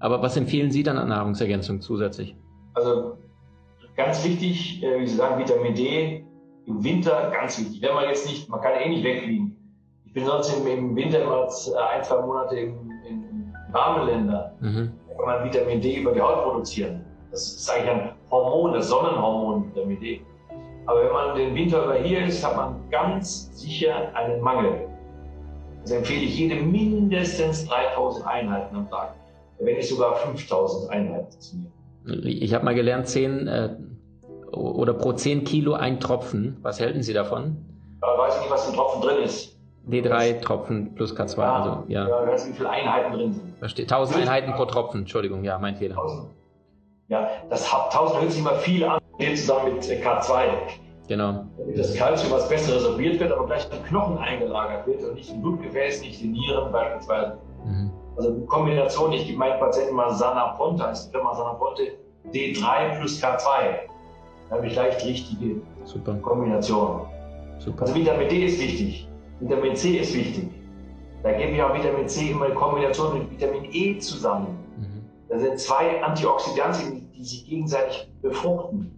[0.00, 2.36] Aber was empfehlen Sie dann an Nahrungsergänzung zusätzlich?
[2.74, 3.16] Also
[3.96, 6.24] ganz wichtig, äh, wie Sie sagen, Vitamin D
[6.66, 7.82] im Winter ganz wichtig.
[7.82, 9.56] Wenn man jetzt nicht, man kann eh nicht wegfliegen.
[10.06, 14.52] Ich bin sonst im, Winter immer äh, ein, zwei Monate in, in warmen Ländern.
[14.60, 14.92] Mhm.
[15.08, 17.04] Da kann man Vitamin D über die Haut produzieren.
[17.30, 20.20] Das ist eigentlich ein Hormon, das Sonnenhormon Vitamin D.
[20.86, 24.88] Aber wenn man den Winter über hier ist, hat man ganz sicher einen Mangel.
[25.82, 29.14] Also empfehle ich jedem mindestens 3000 Einheiten am Tag,
[29.60, 31.72] wenn nicht sogar 5000 Einheiten zu nehmen.
[32.24, 33.76] Ich habe mal gelernt, 10 äh,
[34.52, 36.58] oder pro 10 Kilo ein Tropfen.
[36.62, 37.64] Was halten Sie davon?
[38.00, 39.58] Da weiß ich nicht, was im Tropfen drin ist.
[39.88, 42.08] D3 Tropfen plus K2, ja, also ja.
[42.08, 43.58] Ja, weiß, wie viele Einheiten drin sind.
[43.58, 43.84] Verstehe.
[43.84, 45.96] 1000 Einheiten pro Tropfen, Entschuldigung, ja, mein Fehler.
[45.96, 46.30] 1000.
[47.08, 49.00] Ja, das 1000 hört sich immer viel an,
[49.34, 50.38] zusammen mit K2.
[51.08, 51.46] Genau.
[51.56, 55.14] Damit das Kalzium, was besser resorbiert wird, aber gleich in den Knochen eingelagert wird und
[55.14, 57.38] nicht im Blutgefäß, nicht in Nieren beispielsweise.
[57.64, 57.90] Mhm.
[58.18, 61.92] Also Kombination, ich gebe meinen Patienten mal Sanaponte, heißt die Firma Sanaponte,
[62.32, 63.46] D3 plus K2.
[64.50, 66.14] Da habe ich leicht richtige Super.
[66.14, 67.06] Kombination.
[67.58, 67.82] Super.
[67.82, 69.08] Also Vitamin D ist wichtig,
[69.40, 70.50] Vitamin C ist wichtig.
[71.22, 74.58] Da gebe ich auch Vitamin C immer in Kombination mit Vitamin E zusammen.
[74.76, 75.04] Mhm.
[75.28, 78.94] Da sind zwei Antioxidantien, die sich gegenseitig befruchten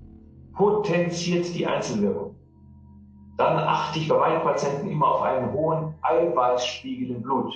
[0.60, 2.34] potenziert die Einzelwirkung.
[3.38, 7.54] Dann achte ich bei meinen Patienten immer auf einen hohen Eiweißspiegel im Blut.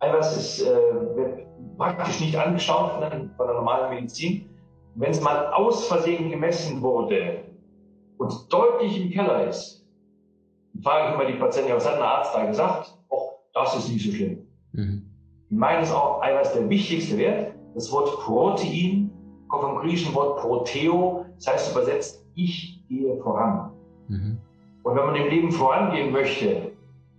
[0.00, 4.48] Eiweiß ist, äh, wird praktisch nicht angeschaut von der, von der normalen Medizin.
[4.96, 7.44] Wenn es mal aus Versehen gemessen wurde
[8.18, 9.84] und deutlich im Keller ist,
[10.82, 12.96] frage ich immer die Patienten, was hat der Arzt da gesagt?
[13.08, 14.46] Oh, das ist nicht so schlimm.
[14.72, 15.10] Mhm.
[15.50, 17.54] Meines auch Eiweiß der wichtigste Wert.
[17.74, 19.10] Das Wort Protein
[19.48, 23.72] kommt vom griechischen Wort Proteo, das heißt übersetzt, ich gehe voran.
[24.08, 24.38] Mhm.
[24.82, 26.72] Und wenn man im Leben vorangehen möchte,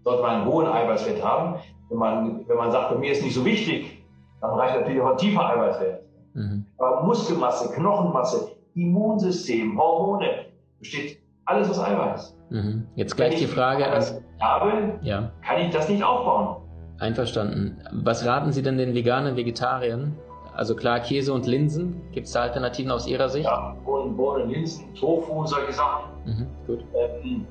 [0.03, 1.59] sollte man einen hohen Eiweißwert haben.
[1.89, 4.03] Wenn man, wenn man sagt, bei mir ist nicht so wichtig,
[4.41, 6.01] dann reicht natürlich auch ein tiefer Eiweißwert.
[6.33, 6.65] Mhm.
[6.77, 10.45] Aber Muskelmasse, Knochenmasse, Immunsystem, Hormone,
[10.79, 12.37] besteht alles aus Eiweiß.
[12.49, 12.87] Mhm.
[12.95, 14.03] Jetzt gleich die Frage an.
[14.39, 15.31] habe, ja.
[15.45, 16.57] kann ich das nicht aufbauen.
[16.99, 17.77] Einverstanden.
[17.91, 20.15] Was raten Sie denn den veganen Vegetariern,
[20.55, 22.01] also klar, Käse und Linsen.
[22.11, 23.45] Gibt es da Alternativen aus Ihrer Sicht?
[23.45, 26.05] Ja, Bohnen, Bohnen, Linsen, Tofu, solche Sachen.
[26.25, 26.85] Mhm, gut.
[26.95, 27.45] Ähm,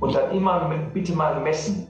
[0.00, 1.86] und dann immer bitte mal messen.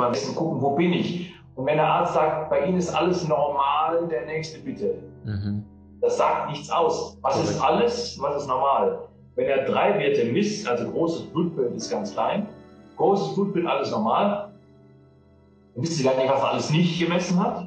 [0.00, 1.34] Messen, gucken, wo bin ich.
[1.54, 5.02] Und wenn der Arzt sagt, bei Ihnen ist alles normal, der nächste bitte.
[5.24, 5.64] Mhm.
[6.00, 7.18] Das sagt nichts aus.
[7.22, 7.44] Was okay.
[7.44, 8.98] ist alles, was ist normal?
[9.34, 12.48] Wenn er drei Werte misst, also großes Blutbild ist ganz klein,
[12.96, 14.52] großes Blutbild alles normal,
[15.74, 17.66] dann wisst ihr gar nicht, was er alles nicht gemessen hat.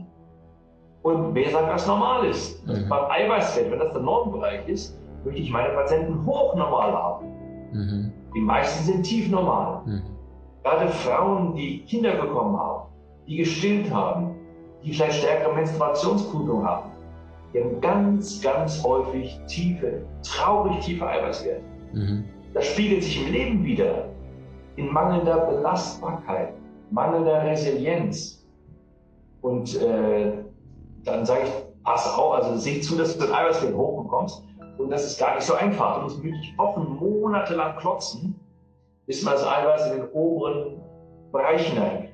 [1.04, 2.66] Und wer sagt, was normal ist?
[2.68, 2.90] Mhm.
[2.90, 7.26] Beim Eiweißfett, wenn das der Normbereich ist, möchte ich meine Patienten hochnormal haben.
[7.72, 8.12] Mhm.
[8.34, 9.82] Die meisten sind tief normal.
[9.86, 10.02] Mhm.
[10.66, 12.90] Gerade Frauen, die Kinder bekommen haben,
[13.28, 14.32] die gestillt haben,
[14.84, 16.90] die vielleicht stärkere Menstruationsblutung haben,
[17.54, 21.62] die haben ganz, ganz häufig tiefe, traurig tiefe Eiweißwerte.
[21.94, 22.24] Mhm.
[22.56, 24.10] Das spiegelt sich im Leben wieder
[24.76, 26.56] in mangelnder Belastbarkeit,
[26.90, 28.44] mangelnder Resilienz.
[29.42, 30.32] Und äh,
[31.04, 34.44] dann sage ich, pass auf, also sieh zu, dass du den Eiweißwert hochbekommst.
[34.80, 35.98] Und das ist gar nicht so einfach.
[35.98, 38.34] Du musst wirklich Wochen, Monate lang klotzen,
[39.06, 40.82] bis man das Eiweiß in den oberen
[41.32, 42.14] Bereich hineinkriegt.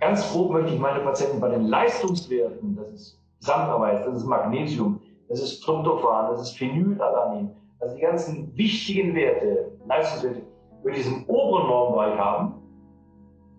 [0.00, 5.00] Ganz grob möchte ich meine Patienten bei den Leistungswerten, das ist Gesamteiweiß, das ist Magnesium,
[5.28, 7.50] das ist Tryptophan, das ist Phenylalanin,
[7.80, 10.42] also die ganzen wichtigen Werte, Leistungswerte,
[10.90, 12.54] ich im oberen Normbereich haben.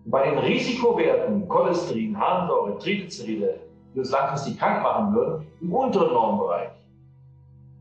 [0.06, 3.60] Bei den Risikowerten, Cholesterin, Harnsäure, Triglyceride,
[3.94, 6.70] die uns langfristig krank machen würden, im unteren Normbereich.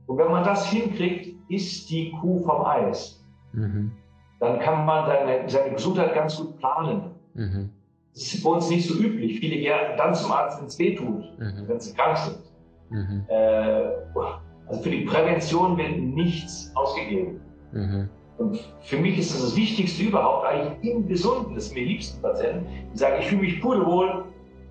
[0.06, 3.24] Und wenn man das hinkriegt, ist die Kuh vom Eis.
[3.54, 3.92] Mhm.
[4.42, 7.12] Dann kann man seine, seine Gesundheit ganz gut planen.
[7.36, 7.70] Mhm.
[8.14, 9.40] Das ist bei uns nicht so üblich.
[9.40, 11.64] Viele gehen dann zum Arzt, wenn es weh tut, mhm.
[11.68, 12.38] wenn sie krank sind.
[12.90, 13.24] Mhm.
[13.30, 13.84] Äh,
[14.68, 17.40] also für die Prävention wird nichts ausgegeben.
[17.72, 18.10] Mhm.
[18.40, 22.20] Und für mich ist das das Wichtigste überhaupt, eigentlich im Gesunden, das ist mir liebsten
[22.22, 24.26] Patienten, die sagen, ich fühle mich pudelwohl,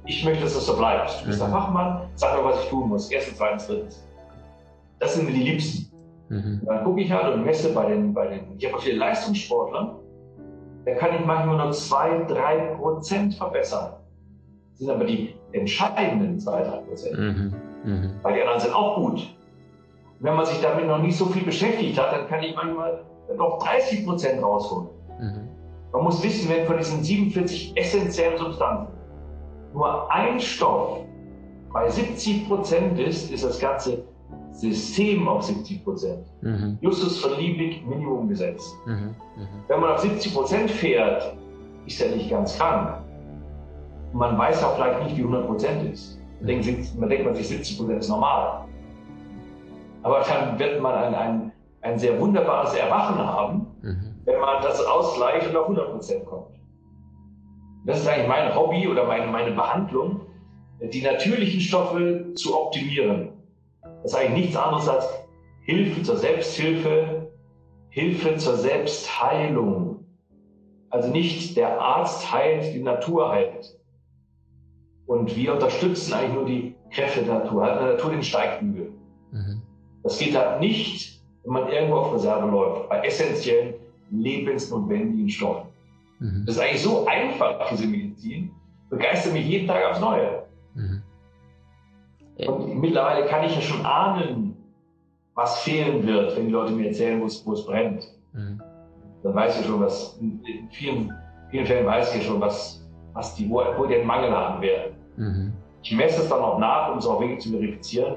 [0.05, 1.23] ich möchte, dass das so bleibt.
[1.23, 1.47] Du bist mhm.
[1.47, 3.09] ein Fachmann, sag mir, was ich tun muss.
[3.11, 4.09] Erstens, zweitens, drittens.
[4.99, 5.90] Das sind mir die Liebsten.
[6.31, 6.61] Mhm.
[6.65, 9.97] Dann gucke ich halt und messe bei den, bei den, ich habe viele Leistungssportler,
[10.87, 13.95] da kann ich manchmal nur 2, 3 Prozent verbessern.
[14.71, 17.19] Das sind aber die entscheidenden 2, 3 Prozent.
[17.19, 17.55] Mhm.
[17.85, 18.11] Mhm.
[18.23, 19.15] Weil die anderen sind auch gut.
[19.21, 19.27] Und
[20.21, 23.05] wenn man sich damit noch nicht so viel beschäftigt hat, dann kann ich manchmal
[23.37, 24.89] noch 30 Prozent rausholen.
[25.19, 25.49] Mhm.
[25.93, 28.95] Man muss wissen, wenn von diesen 47 essentiellen Substanzen
[29.75, 31.01] nur ein Stoff
[31.73, 34.05] bei 70 Prozent ist, ist das ganze
[34.61, 36.27] System auf 70 Prozent.
[36.43, 36.79] Mhm.
[36.81, 38.77] Justus von Liebig Minimumgesetz.
[38.87, 38.93] Mhm.
[38.93, 39.49] Mhm.
[39.69, 41.37] Wenn man auf 70 Prozent fährt,
[41.87, 43.03] ist er nicht ganz krank.
[44.13, 46.21] Man weiß auch vielleicht nicht, wie 100 Prozent ist.
[46.41, 48.65] Man denkt, man denkt man sich, 70 Prozent ist normal.
[50.03, 51.53] Aber dann wird man ein, ein,
[51.83, 54.15] ein sehr wunderbares Erwachen haben, mhm.
[54.25, 56.49] wenn man das ausgleicht und auf 100 Prozent kommt.
[57.87, 60.21] Das ist eigentlich mein Hobby oder meine, meine Behandlung,
[60.81, 63.40] die natürlichen Stoffe zu optimieren.
[64.03, 65.07] Das ist eigentlich nichts anderes als
[65.63, 67.31] Hilfe zur Selbsthilfe,
[67.91, 70.05] Hilfe zur Selbstheilung.
[70.91, 73.79] Also nicht der Arzt heilt, die Natur heilt.
[75.07, 78.93] Und wir unterstützen eigentlich nur die Kräfte der Natur, halt der Natur den Steigbügel.
[79.33, 79.63] Mhm.
[80.03, 83.75] Das geht halt nicht, wenn man irgendwo auf Reserve läuft, bei essentiellen,
[84.11, 85.69] lebensnotwendigen Stoffen.
[86.19, 86.45] Mhm.
[86.47, 88.51] Das ist eigentlich so einfach, diese Medizin,
[88.89, 90.45] begeistert mich jeden Tag aufs Neue.
[92.49, 94.57] Und mittlerweile kann ich ja schon ahnen,
[95.35, 98.05] was fehlen wird, wenn die Leute mir erzählen, wo es, wo es brennt.
[98.33, 98.61] Mhm.
[99.23, 101.13] Dann weiß ich schon, was, in vielen,
[101.51, 104.93] vielen Fällen weiß ich schon, was, was die, wo, wo die einen Mangel haben werden.
[105.17, 105.53] Mhm.
[105.83, 108.17] Ich messe es dann auch nach, um es auch wirklich zu verifizieren.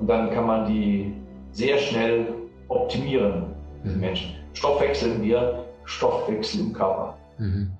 [0.00, 1.12] Und dann kann man die
[1.52, 2.26] sehr schnell
[2.68, 3.46] optimieren,
[3.82, 4.00] diese mhm.
[4.00, 4.34] Menschen.
[4.52, 7.16] Stoffwechsel im Hirn, Stoffwechsel im Körper.
[7.38, 7.70] Mhm.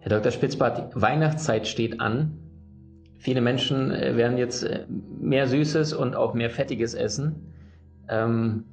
[0.00, 0.32] Herr Dr.
[0.32, 2.38] Spitzbart, Weihnachtszeit steht an.
[3.20, 7.52] Viele Menschen äh, werden jetzt äh, mehr Süßes und auch mehr Fettiges essen.
[8.08, 8.64] Ähm,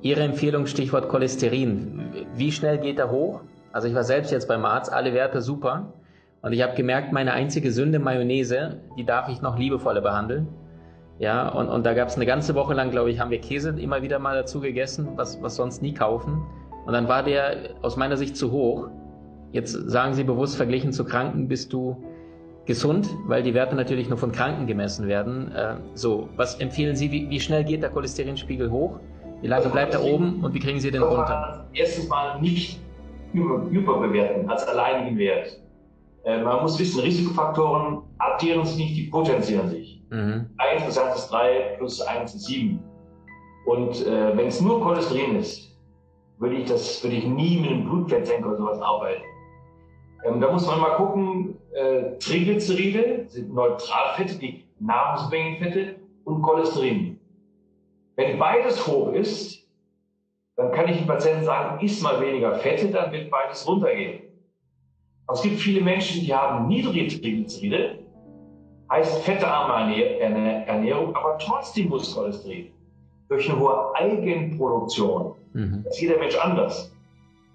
[0.00, 2.00] Ihre Empfehlung, Stichwort Cholesterin.
[2.34, 3.42] Wie schnell geht er hoch?
[3.70, 5.92] Also ich war selbst jetzt beim Arzt, alle Werte super.
[6.40, 10.48] Und ich habe gemerkt, meine einzige Sünde, Mayonnaise, die darf ich noch liebevoller behandeln.
[11.18, 13.78] Ja, und, und da gab es eine ganze Woche lang, glaube ich, haben wir Käse
[13.78, 16.42] immer wieder mal dazu gegessen, was, was sonst nie kaufen.
[16.86, 18.88] Und dann war der aus meiner Sicht zu hoch.
[19.52, 22.02] Jetzt sagen Sie bewusst, verglichen zu Kranken bist du
[22.66, 25.52] gesund, weil die Werte natürlich nur von Kranken gemessen werden.
[25.52, 29.00] Äh, so, was empfehlen Sie, wie, wie, schnell geht der Cholesterinspiegel hoch?
[29.40, 31.66] Wie lange bleibt er oben und wie kriegen Sie den runter?
[31.72, 32.80] Erstens mal nicht
[33.32, 35.60] über, überbewerten als alleinigen Wert.
[36.24, 40.02] Äh, man muss wissen, Risikofaktoren addieren sich nicht, die potenzieren sich.
[40.10, 40.46] Mhm.
[40.58, 42.78] 1 plus 1 ist 3, plus 1 ist 7.
[43.66, 45.76] Und äh, wenn es nur Cholesterin ist,
[46.38, 49.22] würde ich, das, würde ich nie mit einem Blutfettsenker oder sowas arbeiten.
[50.24, 57.18] Ähm, da muss man mal gucken, äh, Triglyceride sind Neutralfette, die Nahrungsmengenfette und Cholesterin.
[58.16, 59.66] Wenn beides hoch ist,
[60.56, 64.22] dann kann ich dem Patienten sagen, iss mal weniger Fette, dann wird beides runtergehen.
[65.26, 67.98] Aber es gibt viele Menschen, die haben niedrige Triglyceride,
[68.90, 72.70] heißt fettarme Ernährung, aber trotzdem muss Cholesterin.
[73.28, 75.34] Durch eine hohe Eigenproduktion.
[75.54, 75.82] Mhm.
[75.84, 76.91] Das ist jeder Mensch anders.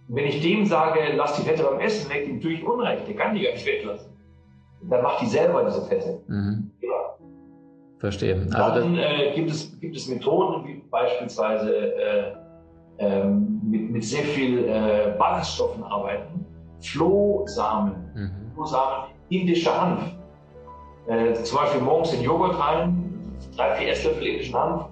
[0.07, 3.07] Und wenn ich dem sage, lass die Fette beim Essen weg, dem tue ich Unrecht,
[3.07, 4.11] der kann die gar nicht weglassen.
[4.89, 6.21] Dann macht die selber diese Fette.
[6.27, 6.71] Mhm.
[6.81, 7.15] Ja.
[7.99, 8.47] Verstehe.
[8.53, 12.33] Also dann äh, gibt, es, gibt es Methoden, wie beispielsweise äh,
[12.99, 16.45] äh, mit, mit sehr viel äh, Ballaststoffen arbeiten.
[16.79, 18.51] Flohsamen, mhm.
[18.53, 20.03] Flohsamen, indischer Hanf.
[21.07, 24.85] Äh, zum Beispiel morgens in Joghurt rein, drei, vier Esslöffel indischen Hanf.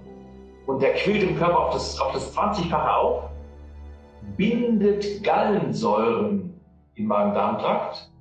[0.65, 3.23] Und der quillt im Körper auf das, auf das 20-fache auf
[4.37, 6.53] bindet Gallensäuren
[6.95, 8.11] im Magen-Darm-Trakt.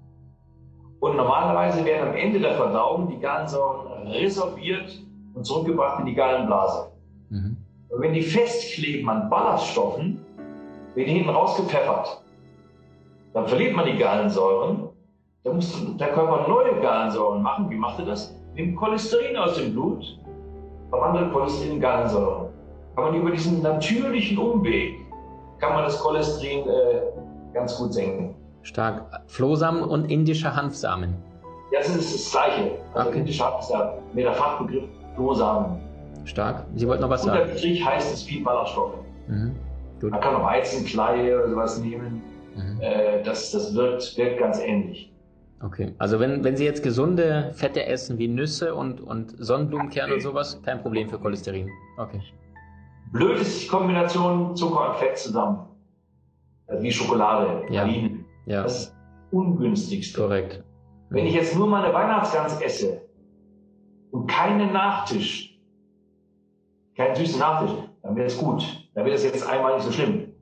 [1.00, 5.02] Und normalerweise werden am Ende der Verdauung die Gallensäuren resorbiert
[5.34, 6.92] und zurückgebracht in die Gallenblase.
[7.30, 7.56] Mhm.
[7.90, 10.18] Und wenn die festkleben an Ballaststoffen,
[10.94, 12.22] werden die hinten rausgepfeffert.
[13.34, 14.88] Dann verliert man die Gallensäuren.
[15.42, 17.68] Dann muss der Körper neue Gallensäuren machen.
[17.68, 18.34] Wie macht er das?
[18.54, 20.18] Nimmt Cholesterin aus dem Blut,
[20.88, 22.48] verwandelt Cholesterin in Gallensäuren.
[22.94, 25.03] Kann man über diesen natürlichen Umweg
[25.64, 27.00] kann man das Cholesterin äh,
[27.54, 28.34] ganz gut senken.
[28.62, 29.22] Stark.
[29.26, 31.14] Flohsamen und indischer Hanfsamen.
[31.72, 32.72] Das ist das Gleiche.
[32.94, 33.18] Also okay.
[33.20, 34.84] indischer Hanfsamen, mit der Fachbegriff
[35.16, 35.80] Flohsamen.
[36.24, 36.66] Stark.
[36.74, 37.42] Sie wollten noch was sagen?
[37.42, 38.94] Unterstrich heißt es viel Ballaststoffe.
[39.28, 39.54] Mhm.
[40.02, 42.22] Man kann auch Weizenkleie oder sowas nehmen.
[42.54, 42.80] Mhm.
[42.80, 45.10] Äh, das das wirkt, wirkt ganz ähnlich.
[45.62, 50.14] Okay, also wenn, wenn Sie jetzt gesunde Fette essen wie Nüsse und, und Sonnenblumenkerne okay.
[50.14, 51.70] und sowas, kein Problem für Cholesterin.
[51.96, 52.20] Okay.
[53.14, 55.68] Blöd ist die Kombination Zucker und Fett zusammen.
[56.66, 57.62] Also wie Schokolade.
[57.70, 57.86] Ja.
[57.86, 58.64] ja.
[58.64, 58.96] Das ist
[59.30, 60.20] ungünstigste.
[60.20, 60.64] Korrekt.
[61.10, 63.02] Wenn ich jetzt nur meine Weihnachtsgans esse
[64.10, 65.56] und keinen Nachtisch,
[66.96, 67.70] keinen süßen Nachtisch,
[68.02, 68.64] dann wäre es gut.
[68.94, 70.32] Dann wäre es jetzt einmal nicht so schlimm.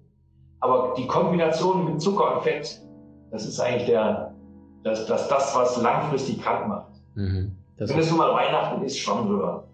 [0.61, 2.81] Aber die Kombination mit Zucker und Fett,
[3.31, 4.35] das ist eigentlich der,
[4.83, 6.93] das, das, das was langfristig krank macht.
[7.17, 7.55] Mhm.
[7.77, 9.65] Wenn es nun mal Weihnachten ist, schon drüber.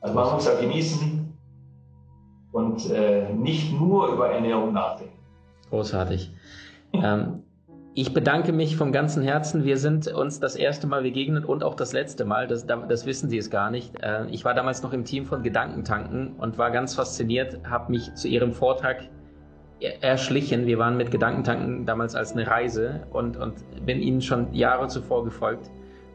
[0.00, 1.36] Also man muss ja genießen
[2.52, 5.18] und äh, nicht nur über Ernährung nachdenken.
[5.70, 6.32] Großartig.
[6.92, 7.44] ähm,
[7.92, 9.64] ich bedanke mich vom ganzen Herzen.
[9.64, 12.46] Wir sind uns das erste Mal begegnet und auch das letzte Mal.
[12.46, 14.00] Das, das wissen Sie es gar nicht.
[14.02, 18.14] Äh, ich war damals noch im Team von Gedankentanken und war ganz fasziniert, habe mich
[18.14, 19.08] zu Ihrem Vortrag
[19.80, 20.66] erschlichen.
[20.66, 25.24] Wir waren mit Gedankentanken damals als eine Reise und, und bin Ihnen schon Jahre zuvor
[25.24, 25.70] gefolgt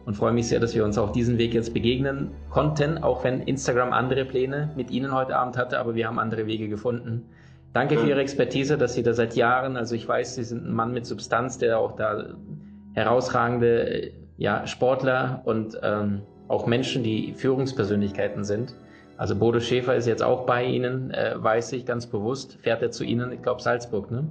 [0.05, 3.41] und freue mich sehr, dass wir uns auf diesem Weg jetzt begegnen konnten, auch wenn
[3.41, 7.29] Instagram andere Pläne mit Ihnen heute Abend hatte, aber wir haben andere Wege gefunden.
[7.73, 10.73] Danke für Ihre Expertise, dass Sie da seit Jahren, also ich weiß, Sie sind ein
[10.73, 12.35] Mann mit Substanz, der auch da
[12.93, 18.75] herausragende ja, Sportler und ähm, auch Menschen, die Führungspersönlichkeiten sind.
[19.17, 22.57] Also Bodo Schäfer ist jetzt auch bei Ihnen, äh, weiß ich ganz bewusst.
[22.61, 24.27] Fährt er zu Ihnen, ich glaube Salzburg, ne?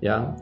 [0.00, 0.34] Ja.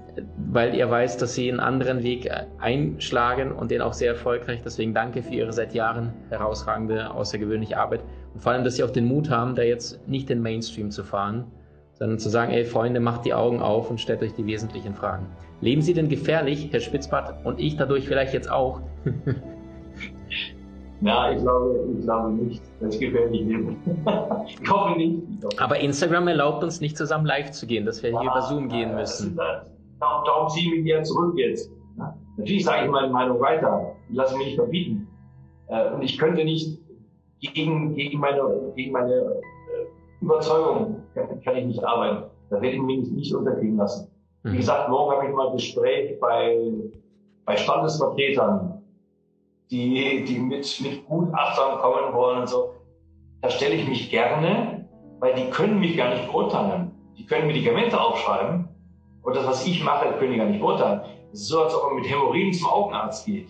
[0.50, 4.62] Weil er weiß, dass Sie einen anderen Weg einschlagen und den auch sehr erfolgreich.
[4.64, 8.00] Deswegen danke für Ihre seit Jahren herausragende, außergewöhnliche Arbeit.
[8.34, 11.02] Und vor allem, dass Sie auch den Mut haben, da jetzt nicht den Mainstream zu
[11.02, 11.50] fahren,
[11.94, 15.26] sondern zu sagen, ey Freunde, macht die Augen auf und stellt euch die wesentlichen Fragen.
[15.60, 18.80] Leben Sie denn gefährlich, Herr Spitzbart, und ich dadurch vielleicht jetzt auch?
[21.00, 23.76] Na, ich glaube, ich glaube nicht, dass ich gefährlich lebe.
[24.46, 25.22] ich hoffe nicht.
[25.60, 28.94] Aber Instagram erlaubt uns nicht zusammen live zu gehen, dass wir hier über Zoom gehen
[28.94, 29.36] müssen.
[29.36, 31.70] Darum, darum ziehe ich mich wieder zurück jetzt.
[32.36, 33.94] Natürlich sage ich meine Meinung weiter.
[34.08, 35.08] Ich lasse mich nicht verbieten.
[35.68, 36.78] Äh, und ich könnte nicht
[37.40, 38.42] gegen, gegen meine,
[38.74, 41.02] gegen meine äh, Überzeugung
[41.44, 42.24] kann ich nicht arbeiten.
[42.50, 44.08] Da werde ich mich nicht unterkriegen lassen.
[44.42, 44.56] Wie mhm.
[44.56, 46.56] gesagt, morgen habe ich mal ein Gespräch bei,
[47.44, 48.77] bei Standesvertretern,
[49.70, 52.74] die, die mit, mit Gutachtern kommen wollen und so.
[53.42, 54.88] Da stelle ich mich gerne,
[55.20, 56.92] weil die können mich gar nicht beurteilen.
[57.16, 58.68] Die können Medikamente aufschreiben
[59.22, 61.02] und das, was ich mache, können die gar nicht beurteilen.
[61.32, 63.48] Es ist so, als ob man mit Hämorrhoiden zum Augenarzt geht.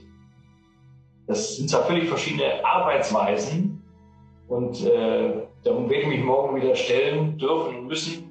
[1.26, 3.82] Das sind zwar völlig verschiedene Arbeitsweisen
[4.48, 8.30] und äh, Darum werde ich mich morgen wieder stellen dürfen und müssen.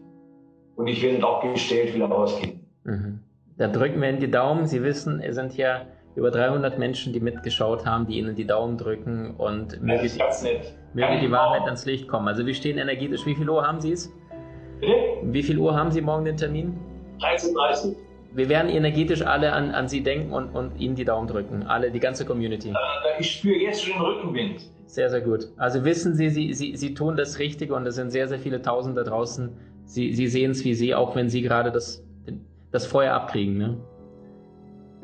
[0.76, 2.66] Und ich werde auch gestellt wieder rausgehen.
[2.84, 3.20] Mhm.
[3.58, 4.68] Da drücken wir in die Daumen.
[4.68, 5.82] Sie wissen, es sind ja
[6.18, 10.20] über 300 Menschen, die mitgeschaut haben, die Ihnen die Daumen drücken und möge, die,
[10.94, 12.28] möge die Wahrheit ans Licht kommen.
[12.28, 13.24] Also wir stehen energetisch.
[13.28, 14.12] Wie viel Uhr haben Sie es?
[14.80, 14.94] Bitte?
[15.22, 16.76] Wie viel Uhr haben Sie morgen den Termin?
[17.20, 17.96] 13.30 Uhr.
[18.34, 21.64] Wir werden energetisch alle an, an Sie denken und, und Ihnen die Daumen drücken.
[21.68, 22.74] Alle, die ganze Community.
[23.20, 24.62] Ich spüre jetzt schon den Rückenwind.
[24.88, 25.50] Sehr, sehr gut.
[25.58, 28.64] Also wissen Sie, Sie, Sie, Sie tun das Richtige und es sind sehr, sehr viele
[28.64, 29.56] Tausend da draußen.
[29.86, 32.04] Sie, Sie sehen es wie Sie, auch wenn Sie gerade das,
[32.72, 33.58] das Feuer abkriegen.
[33.58, 33.78] Ne?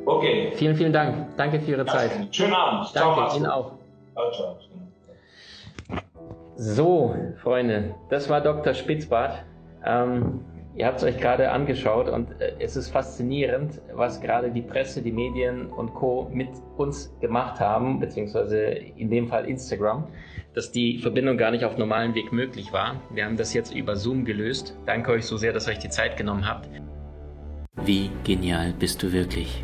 [0.06, 0.52] Okay.
[0.56, 1.36] Vielen, vielen Dank.
[1.38, 2.12] Danke für Ihre Zeit.
[2.32, 2.91] Schönen Abend.
[2.94, 3.72] Danke, ciao, Ihnen auch.
[4.14, 4.58] Ciao, ciao.
[6.56, 8.74] So, Freunde, das war Dr.
[8.74, 9.44] Spitzbart.
[9.86, 10.41] Ähm,
[10.76, 15.04] Ihr habt es euch gerade angeschaut und äh, es ist faszinierend, was gerade die Presse,
[15.04, 16.30] die Medien und Co.
[16.34, 20.08] mit uns gemacht haben, beziehungsweise in dem Fall Instagram,
[20.56, 22.96] dass die Verbindung gar nicht auf normalen Weg möglich war.
[23.12, 24.76] Wir haben das jetzt über Zoom gelöst.
[24.88, 26.68] Danke euch so sehr, dass ihr euch die Zeit genommen habt.
[27.86, 29.64] Wie genial bist du wirklich?